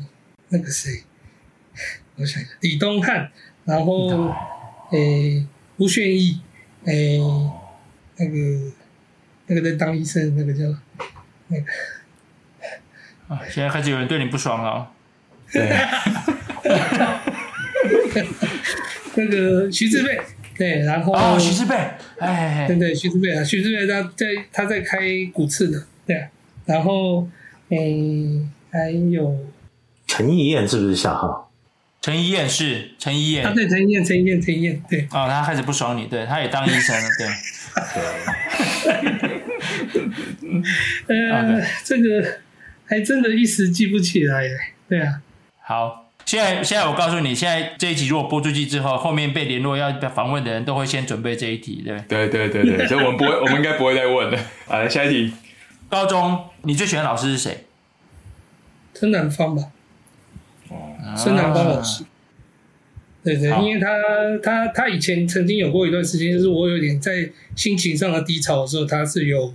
[0.48, 1.04] 那个谁，
[2.16, 3.30] 我想一下，李东汉，
[3.66, 4.08] 然后
[4.92, 6.40] 诶、欸，吴炫义，
[6.86, 7.52] 诶、欸，
[8.16, 8.72] 那个
[9.48, 10.66] 那个在当医生，那个叫
[11.48, 11.66] 那个
[13.28, 14.88] 啊，现在开始有人对你不爽了、哦。
[15.52, 15.68] 对，
[19.16, 20.22] 那个徐志贝。
[20.58, 21.76] 对，然后哦，徐志贝，
[22.18, 24.98] 哎，对对，徐志贝啊，徐志贝他在他在开
[25.32, 26.28] 骨刺的，对，
[26.66, 27.30] 然后
[27.70, 29.38] 嗯，还有
[30.08, 31.47] 陈一燕是不是小号？
[32.02, 37.28] 陈一燕是陈一燕，啊对，陈一燕，陈一燕，陈一燕，对，哦，他开始不爽你，对，他也当医生了，对，
[41.08, 42.40] 对，呃，这个
[42.86, 44.44] 还真的一时记不起来，
[44.88, 45.22] 对啊，
[45.62, 46.04] 好。
[46.26, 54.38] 现在，现在我告诉你，现在这一集如果播出去之后，后面被联络要访问的人都会先准备这一题，对对对对对，所以我们不会，我们应该不会再问了。
[54.68, 55.32] 来，下一题。
[55.88, 57.64] 高中你最喜欢的老师是谁？
[58.94, 59.64] 陈南方吧。
[61.08, 62.04] 哦，孙南方老师。
[63.24, 63.88] 对对，因为他
[64.44, 69.54] 他他以前曾经有过一段时间，就是我有点在心情上的低潮的时候，他是有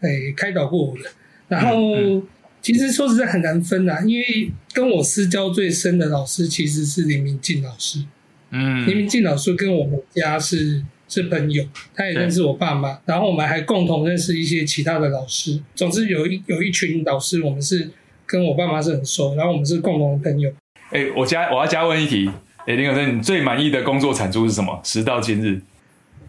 [0.00, 1.10] 诶、哎、开导过我的，
[1.48, 1.96] 然后。
[1.96, 2.22] 嗯嗯
[2.62, 8.04] 其实说实在很难分呐，因为跟我私交最深的老师其实是林明静老师。
[8.50, 15.60] 嗯，林明静老师跟我们家是是朋友，他也认识我爸妈，然后我们还共同认识一些其他的老师。
[15.74, 17.90] 总之有一有一群老师，我们是
[18.24, 20.52] 跟我爸妈是很熟，然后我们是共同的朋友。
[20.92, 22.30] 哎，我加我要加问一题，
[22.66, 24.78] 哎，林可生，你最满意的工作产出是什么？
[24.84, 25.60] 时到今日。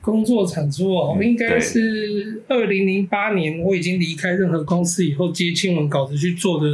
[0.02, 6.68] 工作产出哦，应该是二零零八年，我已经离开任何公司以后，接亲文稿子去做的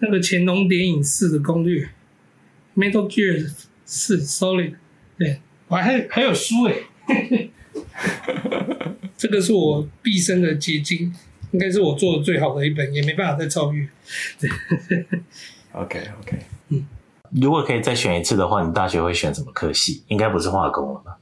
[0.00, 1.82] 那个《乾隆谍影四》的攻略，
[2.76, 3.50] 《Metal Gear
[3.84, 4.70] 四 Solid》，
[5.18, 6.82] 对，我还还有书诶，
[9.16, 11.12] 这个是我毕生的结晶，
[11.52, 13.88] 应该是我做的最好的一本，也没办法再超越。
[14.38, 14.50] 对
[15.72, 16.57] ，OK OK，嗯，
[17.30, 20.02] 如果可以再选一次的话，你大学会选什么科系？
[20.08, 21.16] 应该不是化工了吧？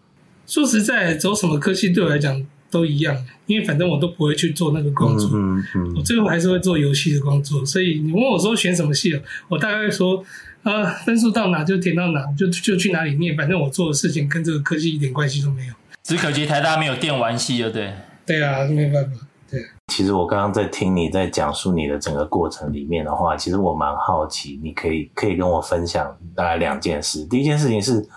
[0.47, 3.17] 说实在，走什么科系对我来讲都一样，
[3.47, 7.65] 因为反正我都不会去做那个工作，嗯嗯，我最后还是会做游戏的工作。
[7.67, 10.25] 所以你问我说选什么系，我大概会说，
[10.63, 15.73] 啊，分数到哪就填到哪，就就去哪里念，反正我做的事情跟这个科技一点关系都没有。
[16.05, 17.93] 只可惜台大没有电玩系，对不对？
[18.25, 19.27] 对啊，没办法。
[19.51, 27.25] 对，其实我刚刚在听你在讲述你的整个过程里面的话，其实我蛮好奇，你可以可以跟我分享大概两件事。
[27.27, 28.09] 第一件事情是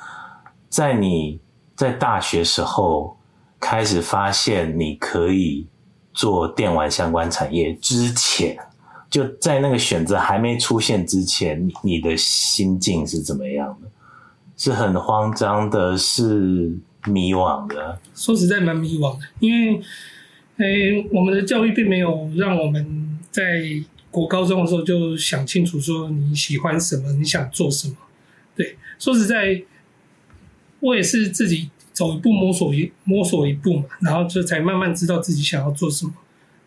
[0.69, 1.39] 在你。
[1.79, 3.15] 在大学时候
[3.57, 5.65] 开始发现你可以
[6.11, 8.57] 做电玩相关产业之前，
[9.09, 13.87] 就在那个选择还没出现之前，你的心境是怎么样的？
[14.57, 17.97] 是很慌张的，是迷惘的？
[18.13, 19.81] 说实在蛮迷惘的，因为，
[20.59, 23.63] 诶，我们的教育并没有让我们在
[24.11, 27.95] 国高中的时候就想清楚说你喜欢什么，你想做什么。
[28.55, 29.63] 对，说实在。
[30.81, 36.13] 我也是自己走一步摸索一摸索一步嘛，然后就才慢慢知道自己想要做什么，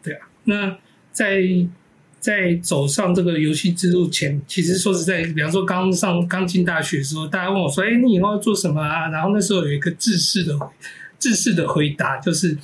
[0.03, 0.29] 对啊。
[0.45, 0.77] 那
[1.15, 1.41] 在
[2.21, 10.55] 在走上这个游戏之路前，其实说实在，比方说刚上刚进大学的时候，大家问我说：“哎，你以后要做什么啊？”然后那时候有一个制式的
[11.19, 12.55] 制式的回答，就是：“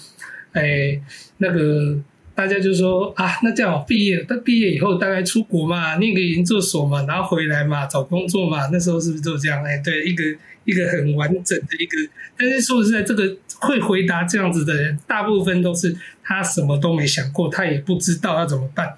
[0.52, 1.00] 哎，
[1.38, 1.98] 那个。”
[2.38, 8.68] 大家就说啊，那这样毕业，毕业以后大概出国嘛，念个研究所嘛，然后回来嘛，找工作嘛。
[8.68, 9.60] 那时候是不是就这样？
[9.64, 10.22] 哎，对，一个
[10.64, 11.96] 一个很完整的一个。
[12.38, 18.94] 但是说实在，这个会回答这样子的人，大部分都是他什么都没想过，他也不知道要怎么办。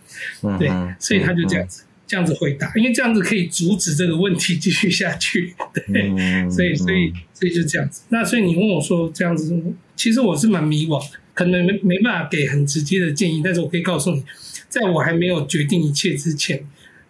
[0.58, 5.54] 对，所以他就这样子这样子回答，因为这样子可以阻止这个问题继续下去。
[5.72, 6.10] 对，
[6.50, 8.02] 所以所以所以就这样子。
[8.10, 9.58] 那所以你问我说这样子，
[9.96, 11.19] 其实我是蛮迷惘的。
[11.40, 14.22] 可能没没办法给很直接的建议，但是我可以告诉你，
[14.68, 16.62] 在我还没有决定一切之前，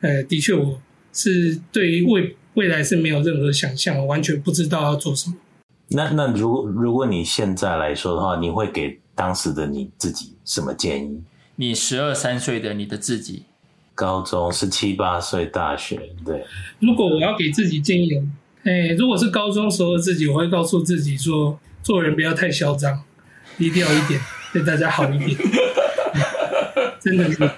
[0.03, 0.81] 呃，的确我
[1.13, 5.35] 是对于未未来是没有任何想象，我完全不知道要做什么。
[5.89, 11.21] 那那如果如果你现在来说的话，你会给当时的你自己什么建议？
[11.57, 13.43] 你十二三岁的你的自己，
[13.97, 16.45] 高中十七八岁，大学对。
[16.79, 18.11] 如果我要给自己建议，
[18.63, 23.03] 哎，如果是高中时候的自己，我会告诉自己说，做人不要太嚣张。
[23.61, 24.19] 低调一点，
[24.55, 25.39] 对大家好一点。
[26.99, 27.51] 真的是，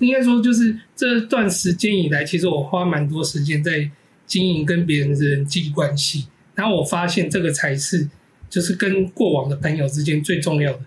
[0.00, 3.90] 应该说就是这段时间以来，其实我花蛮多时间在
[4.26, 6.26] 经营跟别人的人际关系。
[6.54, 8.06] 然后我发现这个才是，
[8.50, 10.80] 就是跟过往的朋友之间最重要的。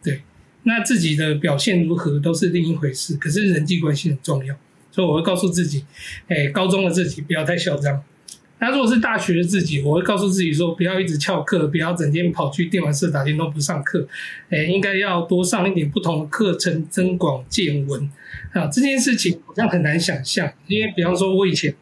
[0.00, 0.22] 对，
[0.62, 4.54] 那自己的表现如何都是另一回事，可是人际关系很重要。
[4.92, 5.84] 所以我会告诉自己，
[6.28, 8.00] 哎，高中的自己不要太嚣张。
[8.64, 14.08] 那如果是大学的自己，我会告诉自己说，不要一直翘课，不要整天跑去电玩社打电动不上课，
[14.48, 18.10] 哎，应该要多上一点不同的课程，增广见闻。
[18.54, 21.74] 啊，这件事情好像很难想象，因为比方说，我以前，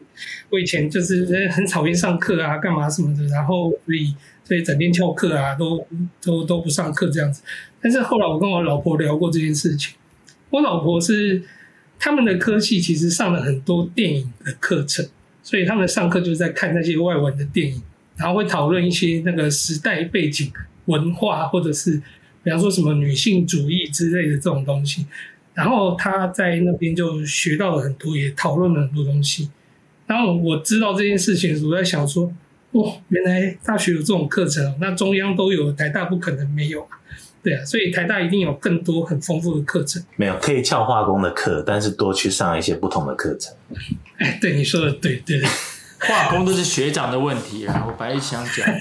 [0.49, 5.87] 我以前就是很讨厌上课啊，干嘛什么的，然后所以所以整天翘课啊，都
[6.21, 7.43] 都都不上课这样子。
[7.81, 9.95] 但是后来我跟我老婆聊过这件事情，
[10.49, 11.43] 我老婆是
[11.97, 15.07] 他们的科系其实上了很多电影的课程。
[15.43, 17.79] 所以他们上课就是在看那些外文的电影，
[18.15, 20.51] 然后会讨论一些那个时代背景、
[20.85, 22.01] 文化，或者是
[22.41, 25.05] 比方说什么女性主义之类的这种东西。
[25.53, 29.51] 然后他在那边就学到了很多，也讨论了很多东西。
[30.07, 32.33] 然后我知道这件事情，我在想说，
[32.71, 36.87] 哦，原来大学有这种课程，那中央都有，台大不可能没有。
[37.43, 40.01] 对啊，所以台大一定有更多很丰富的课程。
[40.15, 43.53] 没有可以翘化工的课，但是多去上一些不同的课程。
[44.17, 45.49] 哎，对你说的对，对对，
[46.07, 48.65] 化工都是学长的问题啊，我本来想讲。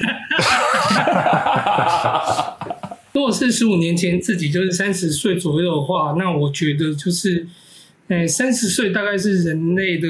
[3.13, 7.47] 如果是十五年前自己就是三十岁左右的话，那我觉得就是，
[8.09, 10.09] 哎，三十岁大概是人类的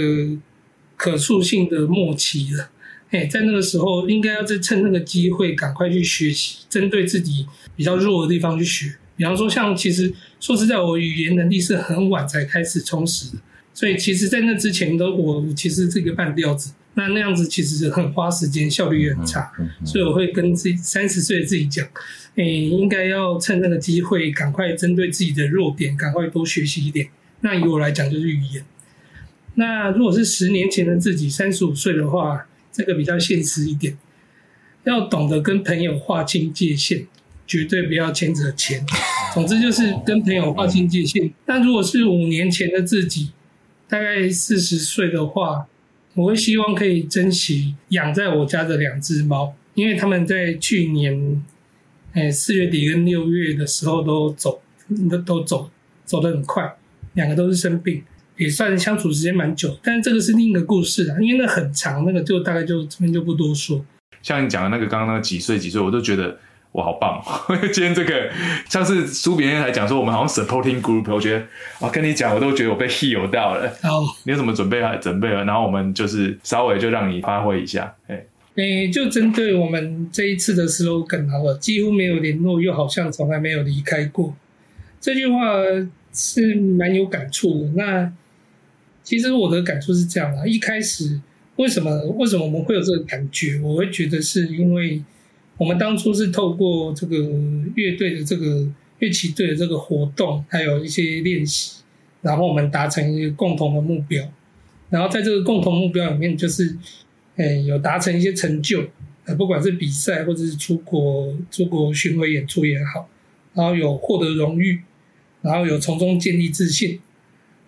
[0.97, 2.69] 可塑性的末期了。
[3.13, 7.47] 哎，在那个时候，应该要再趁那个机会赶快去学习，针对自己
[7.77, 8.97] 比较弱的地方去学。
[9.15, 13.43] 比方说，像其实说实在，我语言能力是很晚才开始充实的，
[13.75, 19.53] 所以其实，在那之前都我其实这个半吊子，那那样子其实很花时间，效率也很差。
[19.85, 21.87] 所以我会跟自己三十岁的自己讲，
[22.37, 27.09] 哎，应该要趁那个机会，赶快针对自己的弱点，赶快多学习一点。
[27.43, 28.65] 那以我来讲，就是语言。
[29.57, 32.47] 那如果是十年前的自己，三十五岁的话。
[32.73, 33.97] 这个比较现实一点，
[34.85, 37.07] 要懂得跟朋友划清界限，
[37.47, 38.85] 绝对不要牵扯钱。
[39.35, 41.33] 总之就是跟朋友划清界限。
[41.45, 43.31] 但如果是五年前的自己，
[43.89, 45.67] 大概四十岁的话，
[46.15, 51.43] 我会希望可以珍惜养在我家的两只猫，因为他们在去年，
[52.13, 54.63] 哎，四月底跟六月的时候都走，
[55.11, 55.71] 都都走，
[56.05, 56.75] 走得很快，
[57.15, 58.03] 两个都是生病。
[58.43, 63.85] 也算相处时间蛮久，但是这个是另一个故事啊，因为那很长，那个就大概就这边就不多说。
[64.23, 66.37] 像你讲的那个刚刚那个几岁几岁，我都觉得
[66.73, 67.21] 我好棒。
[67.73, 68.31] 今天这个
[68.69, 71.45] 像是书别人还讲说我们好像 supporting group，我觉得
[71.81, 73.69] 啊跟你讲我都觉得我被 heal 到了。
[73.83, 75.45] 哦，你有什么准备啊准备了？
[75.45, 77.95] 然后我们就是稍微就让你发挥一下。
[78.07, 78.25] 哎，
[78.55, 84.35] 诶，就针对我们这一次的 slogan 好了，几乎没有联络，又好像从来没有离开过。
[85.01, 85.39] 这句话
[86.13, 87.71] 是蛮有感触的。
[87.75, 88.13] 那
[89.03, 91.21] 其实我的感触是这样的：一开始
[91.57, 93.61] 为什么为什么我们会有这个感觉？
[93.61, 95.03] 我会觉得是因为
[95.59, 97.17] 我们当初是透过这个
[97.75, 98.67] 乐队的这个
[99.01, 101.83] 乐器队的这个活动，还有一些练习，
[102.23, 104.27] 然后我们达成一个共同的目标。
[104.89, 106.77] 然后在这个共同目标里面，就是
[107.37, 108.85] 诶有达成一些成就，
[109.25, 113.09] 呃不管是比赛或者是出国出国巡回演出也好，
[113.55, 114.81] 然后有获得荣誉，
[115.41, 117.01] 然后有从中建立自信。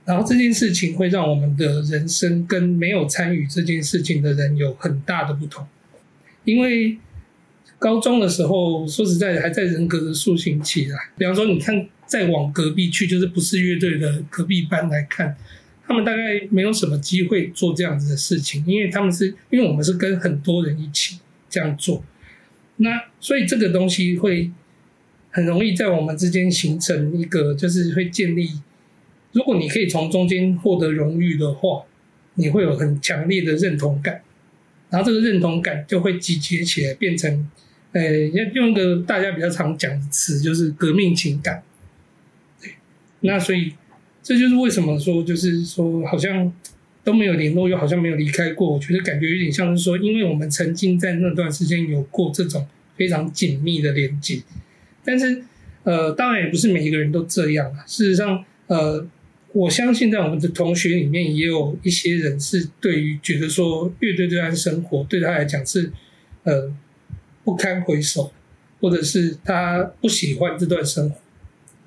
[0.04, 5.66] 然后这件事情会让我们的人生跟没有参与这件事情的人有很大的不同，
[6.44, 6.98] 因为
[7.78, 10.98] 高中的时候，说实在的，还在人格的塑形期啦。
[11.18, 15.36] 比方说，你看再往隔壁去，就是不是乐队的隔壁班来看，
[15.86, 21.18] 他们大概没有什么机会做这样子的事情，因为他们是因为我们是跟很多人一起
[21.50, 22.02] 这样做，
[22.76, 24.50] 那所以这个东西会
[25.30, 28.50] 很容易在我们之间形成一个，就是会建立，
[29.34, 31.82] 如果你可以从中间获得荣誉的话，
[32.36, 34.22] 你会有很强烈的认同感，
[34.90, 37.48] 然后这个认同感就会集结起来变成。
[37.92, 41.62] 呃，要用一个大家比较常讲的词，就是革命情感。
[42.60, 42.72] 对，
[43.20, 43.72] 那所以
[44.20, 46.52] 这就是为什么说，就是说好像
[47.04, 48.72] 都没有联络，又好像没有离开过。
[48.72, 52.66] 我觉得感觉有点像是说，因为我们曾经在那段时间有过这种
[52.96, 54.42] 非常紧密的连接。
[55.04, 55.44] 但是，
[55.84, 57.84] 呃，当然也不是每一个人都这样啊。
[57.86, 59.06] 事实上，呃，
[59.54, 65.90] 我相信在我们的同学里面也有一些人是对于觉得说乐队这段生活对他来讲是，
[66.42, 66.76] 呃。
[67.46, 68.32] 不堪回首，
[68.80, 71.16] 或者是他不喜欢这段生活，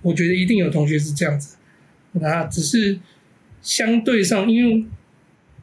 [0.03, 1.57] 我觉得一定有同学是这样子。
[2.11, 2.99] 那只是
[3.63, 4.86] 相对上，因为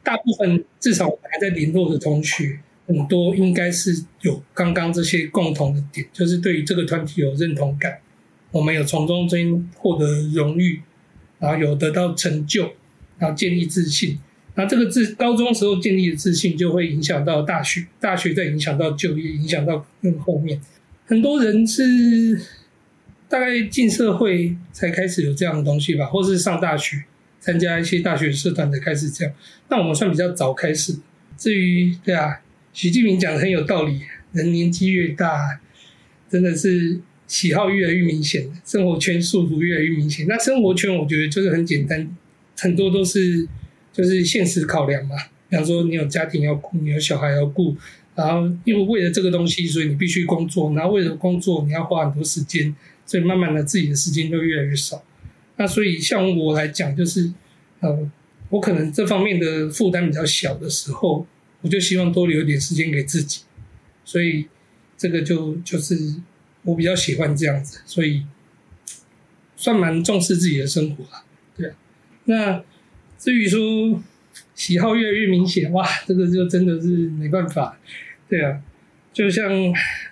[0.03, 7.97] 大部分至少我还在联络的同学，很多应该是有刚刚这些共同的点，就是对于这个团体有认同感，
[8.51, 10.81] 我们有从中间获得荣誉，
[11.45, 12.73] 然后有得到成就，
[13.19, 14.17] 然后建立自信。
[14.55, 20.59] 那这个自高中时候建立的自信，就会影响到大学，大学再影响到就业，影响到更后面。
[21.05, 22.41] 很多人是
[23.29, 27.03] 大概进社会才开始有这样的东西吧，或是上大学
[27.39, 29.33] 参加一些大学社团才开始这样。
[29.69, 30.97] 那我们算比较早开始。
[31.37, 32.39] 至于对啊，
[32.73, 35.59] 习近平讲的很有道理，人年纪越大，
[36.29, 40.25] 真的是喜好越来越明显，生活圈束缚越来越明显。
[40.27, 42.15] 那生活圈我觉得就是很简单，
[42.57, 43.47] 很多都是。
[43.95, 45.15] 就是现实考量嘛，
[45.47, 47.73] 比方说你有家庭要顾，你有小孩要顾，
[48.13, 55.01] 然后因为为了这个东西，所以你必须工作，然后为了工作你要花很多时间，所以慢慢的自己的时间就越来越少。
[55.55, 57.31] 那所以像我来讲，就是
[57.79, 58.11] 呃，
[58.49, 61.25] 我可能这方面的负担比较小的时候，
[61.61, 63.43] 我就希望多留一点时间给自己，
[64.03, 64.45] 所以
[64.97, 65.95] 这个就就是
[66.65, 68.25] 我比较喜欢这样子，所以
[69.55, 71.23] 算蛮重视自己的生活啦，
[71.55, 71.75] 对啊，
[72.25, 72.63] 那。
[73.17, 73.59] 至于说
[74.53, 77.75] 喜好越来越明显，哇，这个就真的是没办法，
[78.29, 78.61] 对啊，
[79.11, 79.49] 就像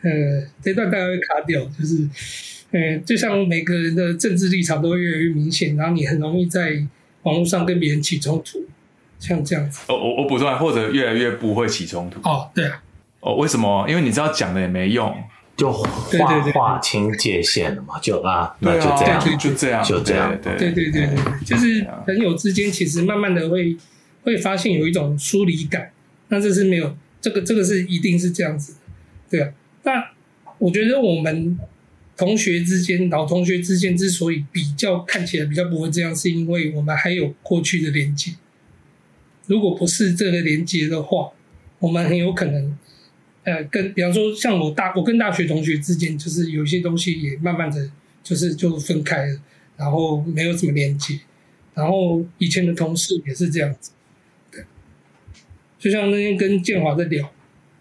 [0.01, 2.09] 呃这段大概会卡掉，就是
[2.71, 6.81] 呃就像每个人的政治立场都会越来越明显，然后你很容易在
[7.23, 8.65] 网络上跟别人起冲突，
[9.19, 9.81] 像这样子。
[9.89, 12.19] 哦，我我补充，或者越来越不会起冲突。
[12.27, 12.81] 哦，对啊。
[13.19, 13.85] 哦，为什么？
[13.87, 15.15] 因为你知道讲的也没用。
[15.55, 23.77] 就划划清界限了嘛，就啊，那就这样，就这样，就这样，对对对对对，就是朋友之间其实慢慢的会
[24.23, 25.91] 会发现有一种疏离感，
[26.29, 28.73] 那这是没有这个这个是一定是这样子，
[29.29, 29.51] 对啊。
[29.83, 30.11] 那
[30.57, 31.59] 我觉得我们
[32.17, 38.31] 同学之间老同学之间之所以比较看起来比较不会这样，是因为我们还有过去的连接。
[39.45, 41.29] 如果不是这个连接的话，
[41.77, 42.75] 我们很有可能。
[43.43, 47.91] 呃，跟比方说，像我大我跟大学同学之间，就是有一些东西也慢慢的
[48.23, 49.39] 就是就分开了，
[49.75, 51.19] 然后没有什么连接，
[51.73, 53.91] 然后以前的同事也是这样子，
[54.49, 54.63] 对，
[55.77, 57.33] 就像那天跟建华在聊，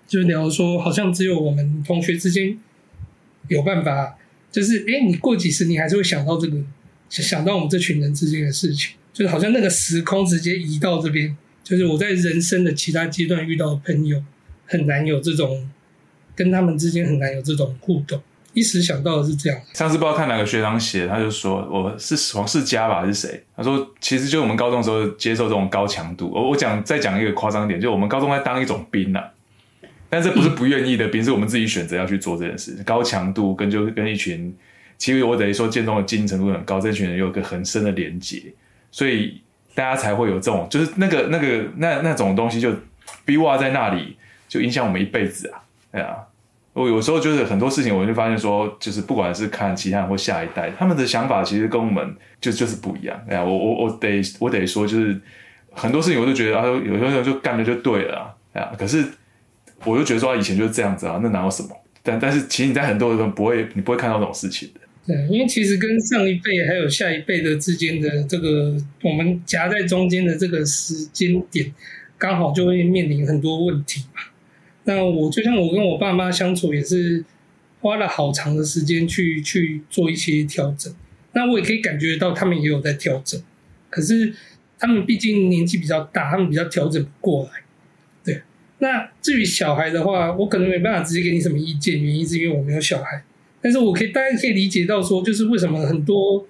[0.08, 2.58] 就聊说，好像只有我们同学之间
[3.46, 4.18] 有办法，
[4.50, 6.60] 就是哎，你过几十年还是会想到这个，
[7.08, 14.20] 想到我们这群人之间的事情，就是好像那个时空直接移到这边，就是我在人生的其他阶段遇到的朋友。
[14.72, 15.68] 很难有这种
[16.34, 18.18] 跟他们之间很难有这种互动，
[18.54, 19.60] 一时想到的是这样。
[19.74, 23.44] 上次不知道看哪个学长写，他就说我是黄世佳吧，还是谁？
[23.54, 26.30] 他说其实就我们高中的时候接受这种高强度。
[26.34, 29.22] 我我讲再讲一个夸张点，就我们高中在当一种兵啊，
[30.08, 32.82] 但这不是不愿意的兵，是我们自己选择要去做这件事。
[32.84, 34.56] 高强度跟就跟一群，
[34.96, 38.42] 其实我等于说建中的精英程度很高，这群人有一个很深的连结，
[38.90, 39.38] 所以
[39.74, 42.74] 大家才会有这种，就是那个那个那那种东西就
[43.26, 44.16] 逼哇在那里。
[44.52, 45.64] 就影响我们一辈子啊！
[45.90, 46.18] 对啊，
[46.74, 53.18] 我有时候就是很多事情，我就发现说，就是不管是看其他人或下一代，他们的想法其实跟我们就就是不一样。
[53.30, 55.18] 哎呀，我我我得我得说，就是
[55.70, 58.76] 很多事情我都觉得啊，有时候就干了就对了啊。
[58.78, 59.02] 可是
[59.86, 61.70] 我就觉得说，以前就是这样子啊，那哪有什么？
[62.02, 64.80] 但但是其实你在很多人不会，你不会看到这种事情的。
[65.06, 71.72] 对，因为其实跟上一辈还有下一辈的之间的这个，我们夹在中间的这个时间点，
[72.18, 74.20] 刚好就会面临很多问题嘛。
[74.84, 77.24] 那我就像我跟我爸妈相处，也是
[77.80, 80.92] 花了好长的时间去去做一些调整。
[81.32, 83.40] 那我也可以感觉到他们也有在调整，
[83.88, 84.34] 可是
[84.78, 87.50] 他们毕竟年纪比较大，他们比较调整不过来。
[88.24, 88.42] 对，
[88.80, 93.22] 那至于小孩的话，我可能没办法直接给你什么意见，原因是因为我没有小孩。
[93.60, 96.46] 但是我可以大家可以理解到说，就是为什么很多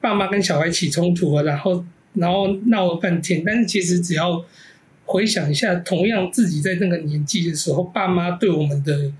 [0.00, 1.84] 爸妈跟小孩起冲突啊，然后
[2.14, 4.44] 然后闹了半天，但是其实只要
[5.06, 9.12] 回想一下，同样自己在那个年纪的时候，爸妈对我们的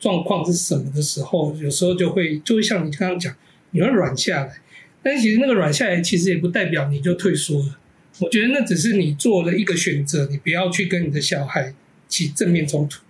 [0.00, 3.32] 状况是什么的时候，有时候就会就会像你刚刚讲，
[3.70, 4.56] 你会软下来。
[5.02, 7.78] 但其实那个软下来，其实也不代表你就退缩了。
[8.20, 11.74] 我觉得那只是你做了一个选择，你不要去跟你的小孩
[12.08, 13.02] 起正面冲突，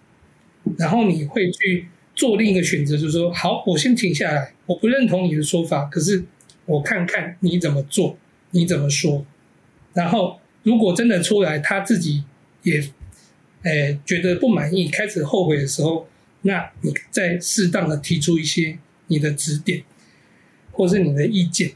[0.77, 6.25] 然后你会去做另一个选择，就是说，好，我先停下来，我不认同你的说法，可是
[6.67, 8.19] 我看看你怎么做，
[8.51, 9.25] 你怎么说，
[9.93, 10.41] 然后。
[10.65, 12.25] 如果真的出来，他自己
[12.65, 12.83] 也，
[13.63, 16.09] 诶、觉得不满意，开始后悔的时候，
[16.43, 19.83] 那你再适当的提出一些你的指点，
[20.73, 21.71] 或是你的意见，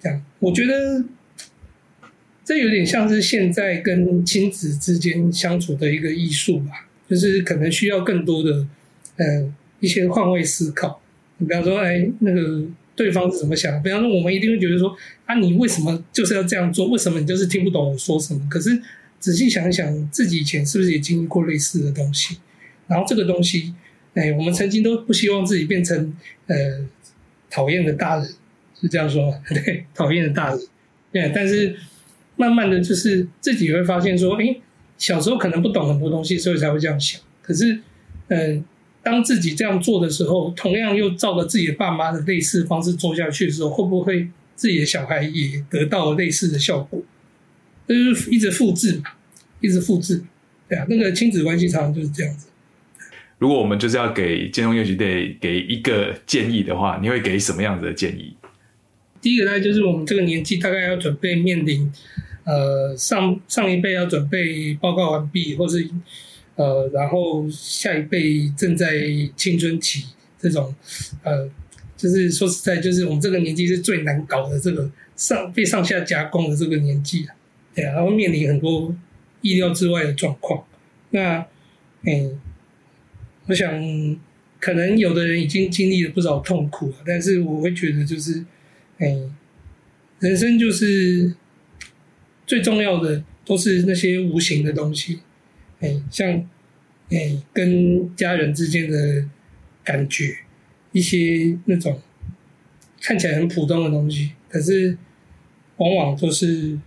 [0.00, 1.04] 这样，我觉得
[2.44, 8.66] 这有点像是现在跟亲子之间相处的一个艺术吧，就是可能需要更多的，
[9.16, 11.00] 呃，一些换位思考。
[11.38, 12.66] 你比方说，哎，那个。
[13.02, 13.80] 对方是怎么想的？
[13.80, 14.96] 比方说，我们一定会觉得说
[15.26, 16.88] ：“啊，你为什么就是要这样做？
[16.88, 18.80] 为什么你就是听不懂我说什么？”可是
[19.18, 22.36] 仔细想一想，自己以前是不是也经历过类似的东西？
[22.86, 23.74] 然后这个东西，
[24.14, 26.56] 哎，我们曾经都不希望自己变成呃
[27.50, 28.24] 讨厌的大人，
[28.80, 29.38] 是这样说吗？
[29.48, 30.60] 对，讨厌的大人。
[31.10, 31.74] 对，但是
[32.36, 34.56] 慢慢的就是自己会发现说：“哎，
[34.96, 37.80] 小时候可能不懂很多东西，所以才会这样想。”可是，
[38.28, 38.64] 嗯、呃。
[39.02, 47.02] 当自己这样做的时候，同样又照着自己的爸妈的类似方式做下去的时候，会不会自己的小孩也得到了类似的效果？
[47.88, 49.10] 就是一直复制嘛，
[49.60, 50.22] 一直复制，
[50.68, 52.46] 对啊，那个亲子关系常常就是这样子。
[53.38, 58.36] 如果我们就是要给建中乐学队给一个建议的话，你会给什么样子的建议？
[59.20, 61.92] 第一个呢，就是我们这个年纪大概要准备面临，
[62.44, 65.90] 呃，上上一辈要准备报告完毕，或是。
[66.56, 68.94] 呃，然后下一辈正在
[69.36, 70.04] 青春期，
[70.38, 70.74] 这种，
[71.22, 71.50] 呃，
[71.96, 77.34] 就是说实在，就是我们这个年纪是最难搞的，这个上被上下夹攻的这个年纪啊，
[77.74, 78.94] 对啊，然后面临很多
[79.40, 80.62] 意料之外的状况。
[81.10, 81.46] 那，
[82.04, 82.28] 哎，
[83.46, 84.20] 我想
[84.60, 88.44] 可能有的人已经经历了不少痛苦了，但是我会觉得就是，
[88.98, 89.18] 哎，
[90.20, 91.34] 人生就是
[92.46, 95.20] 最重要的都是那些无形的东西。
[95.82, 96.28] 哎，像，
[97.10, 99.28] 哎，跟家人之间的
[99.82, 100.36] 感觉，
[100.92, 102.00] 一些那种
[103.00, 104.96] 看起来很普通的东西，可是
[105.78, 106.78] 往往都是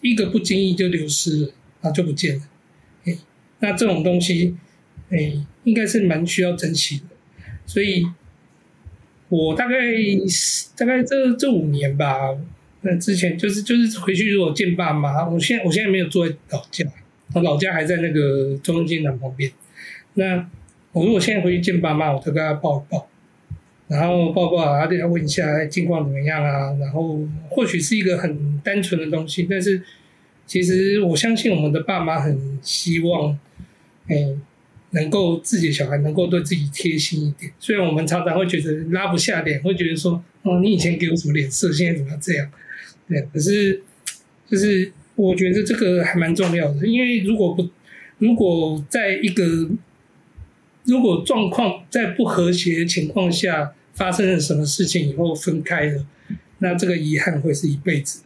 [0.00, 2.42] 一个不经意就流失了，然后就不见了。
[3.06, 3.18] 哎，
[3.58, 4.56] 那这种东西，
[5.10, 7.04] 哎，应该是蛮需要珍惜的。
[7.66, 8.06] 所以，
[9.28, 9.76] 我大概
[10.76, 12.16] 大概这这五年吧，
[12.82, 16.86] 那之前就是就是回去如果见爸妈，我现在我现在没有住在老家。
[17.36, 19.52] 我老家还在那个中正纪念旁边。
[20.14, 20.48] 那
[20.92, 23.06] 我如果现在回去见爸妈，我就跟他抱一抱，
[23.88, 26.74] 然后抱抱啊，对他问一下近况怎么样啊。
[26.80, 27.20] 然后
[27.50, 29.82] 或许是一个很单纯的东西，但是
[30.46, 33.38] 其实我相信我们的爸妈很希望，
[34.06, 34.16] 哎，
[34.92, 37.52] 能够自己的小孩能够对自己贴心一点。
[37.58, 42.50] 虽然我们常常会觉得拉不下脸，会觉得说，哦，你以前给我什么脸色，现在怎么这样？
[43.06, 43.82] 对，可是
[44.48, 44.90] 就是。
[45.16, 47.68] 我觉得这个还蛮重要的，因为如果不，
[48.18, 49.70] 如果在一个，
[50.84, 56.06] 如果状况在不和谐的情况下发生了什么事情以后分开了，
[56.58, 58.22] 那这个遗憾会是一辈子。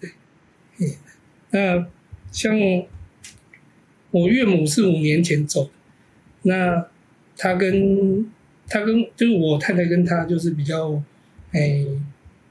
[0.00, 0.10] 对，
[0.78, 0.86] 嗯，
[1.50, 1.86] 那
[2.32, 2.58] 像
[4.10, 5.70] 我岳母是五年前走的，
[6.42, 6.86] 那
[7.36, 8.26] 他跟
[8.66, 11.02] 他跟就是我太太跟他就是比较，
[11.52, 11.84] 哎，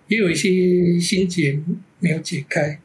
[0.08, 1.60] 也有一些心结
[2.00, 2.80] 没有解开。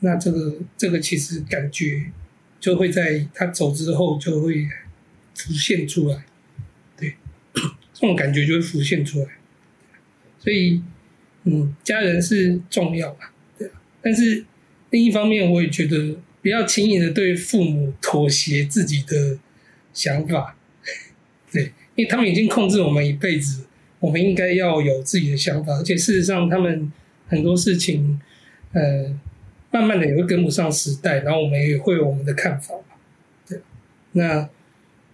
[0.00, 2.12] 那这个这个其实感觉
[2.60, 4.68] 就会在他走之后就会
[5.34, 6.24] 浮现出来，
[6.96, 7.14] 对，
[7.52, 9.26] 这种感觉就会浮现出来。
[10.38, 10.80] 所以，
[11.42, 13.68] 嗯，家人是重要吧，对。
[14.00, 14.44] 但是
[14.90, 19.38] 另一方面，我也觉得不要轻易的对父母妥协自己的
[19.92, 20.56] 想法，
[21.50, 23.64] 对，因为他们已经控制我们一辈子，
[23.98, 25.72] 我们应该要有自己的想法。
[25.74, 26.92] 而且事实上，他们
[27.26, 28.20] 很多事情，
[28.72, 29.18] 呃。
[29.70, 32.74] 慢慢的也会跟不上时代，然后我们也会有我们的看法。
[33.46, 33.60] 对，
[34.12, 34.48] 那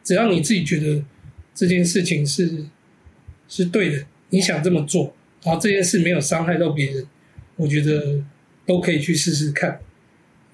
[0.05, 1.03] 只要你自己觉得
[1.55, 2.67] 这件事情是
[3.49, 7.07] 是对的，你想这么做，然后这件事没有伤害到别人，
[7.57, 8.23] 我觉得
[8.65, 9.81] 都可以去试试看。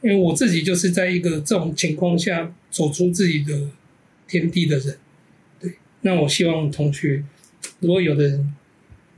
[0.03, 3.69] 因为我自己就是在一个这种情况下走出自己的
[4.27, 4.97] 天地的人。
[5.61, 7.23] 对，那我希望同学，
[7.81, 8.55] 如果有的人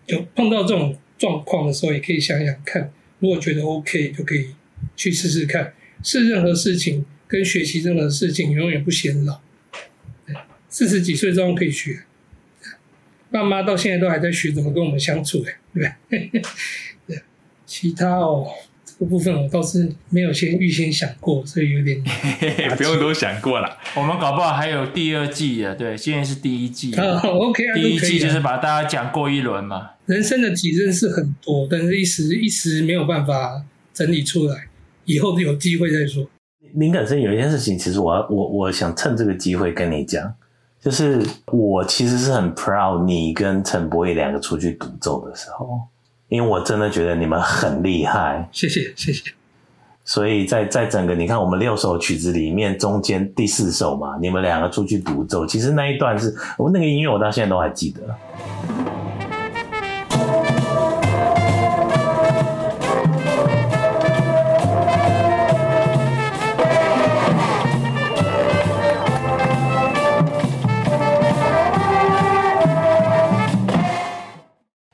[0.06, 4.52] 有碰到这种状况的时候，也可以想想看，如果觉得 OK 就可以。
[5.02, 5.74] 去试试看，
[6.04, 9.40] 是任何事情跟学习任何事情永远不嫌老。
[10.68, 12.04] 四十几岁照样可以学。
[13.32, 16.30] 爸妈到现在都还在学怎么跟我们相处，对不对？
[17.08, 17.22] 对，
[17.66, 18.46] 其他哦。
[18.84, 22.00] 这个部分我倒是没有先预先想过，所以有点
[22.76, 23.76] 不用多想过了。
[23.96, 26.94] 我们搞不好还有第二季啊，对，现在是第一季。
[26.94, 29.90] 啊，OK 啊，第一季就是把大家讲过一轮嘛。
[30.06, 34.68] 人生的体认是很多，但是一时一时没有办法整理出来，
[35.04, 36.26] 以后有机会再说。
[36.74, 40.32] 林肯生有一件事情，其实我要我我想趁这个机会跟你讲，
[40.80, 45.80] 就是我其实是很 proud 你跟陈博义两个出去独奏的时候。
[46.28, 49.30] 因为我真的觉得你们很厉害，谢谢谢谢。
[50.02, 58.00] 所以在在整个你看我们六首曲子里面，中间第四首嘛，你们两个出去独奏，其实那一段是我那个音乐，我到现在都还记得。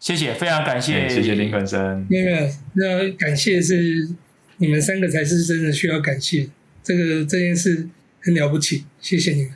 [0.09, 2.07] 谢谢，非常感谢，谢谢林肯生。
[2.09, 4.09] 没有，那感谢是
[4.57, 6.49] 你们三个才是真的需要感谢。
[6.83, 7.87] 这个这件事
[8.23, 9.53] 很了不起，谢谢你们。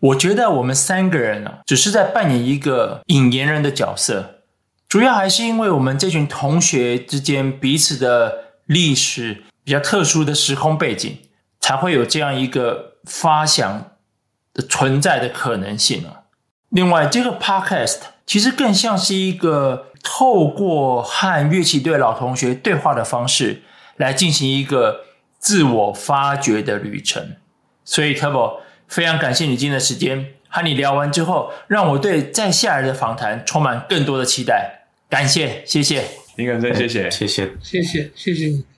[0.00, 4.40] 我觉得我们三个人呢，只是在扮演一个引言人的角色，
[4.88, 11.16] 主要还是因为我们这群同学之间彼此的历史比较特殊的时空背景，
[11.60, 13.92] 才会有这样一个发想
[14.52, 16.24] 的存在的可能性啊。
[16.70, 17.98] 另外，这个 podcast
[18.32, 19.88] 其实更像是一个。
[20.04, 23.62] 透过和乐器队老同学对话的方式
[23.98, 25.02] 来进行一个
[25.38, 27.36] 自我发掘的旅程，
[27.84, 28.54] 所以 Turbo
[28.88, 34.86] 非常感谢你今天的时间，和你聊完之后，让我对在下来的访谈充满更多的期待。
[35.08, 36.02] 感谢，谢谢，
[36.34, 38.71] 林肯生，谢谢，谢谢，谢谢，谢谢你。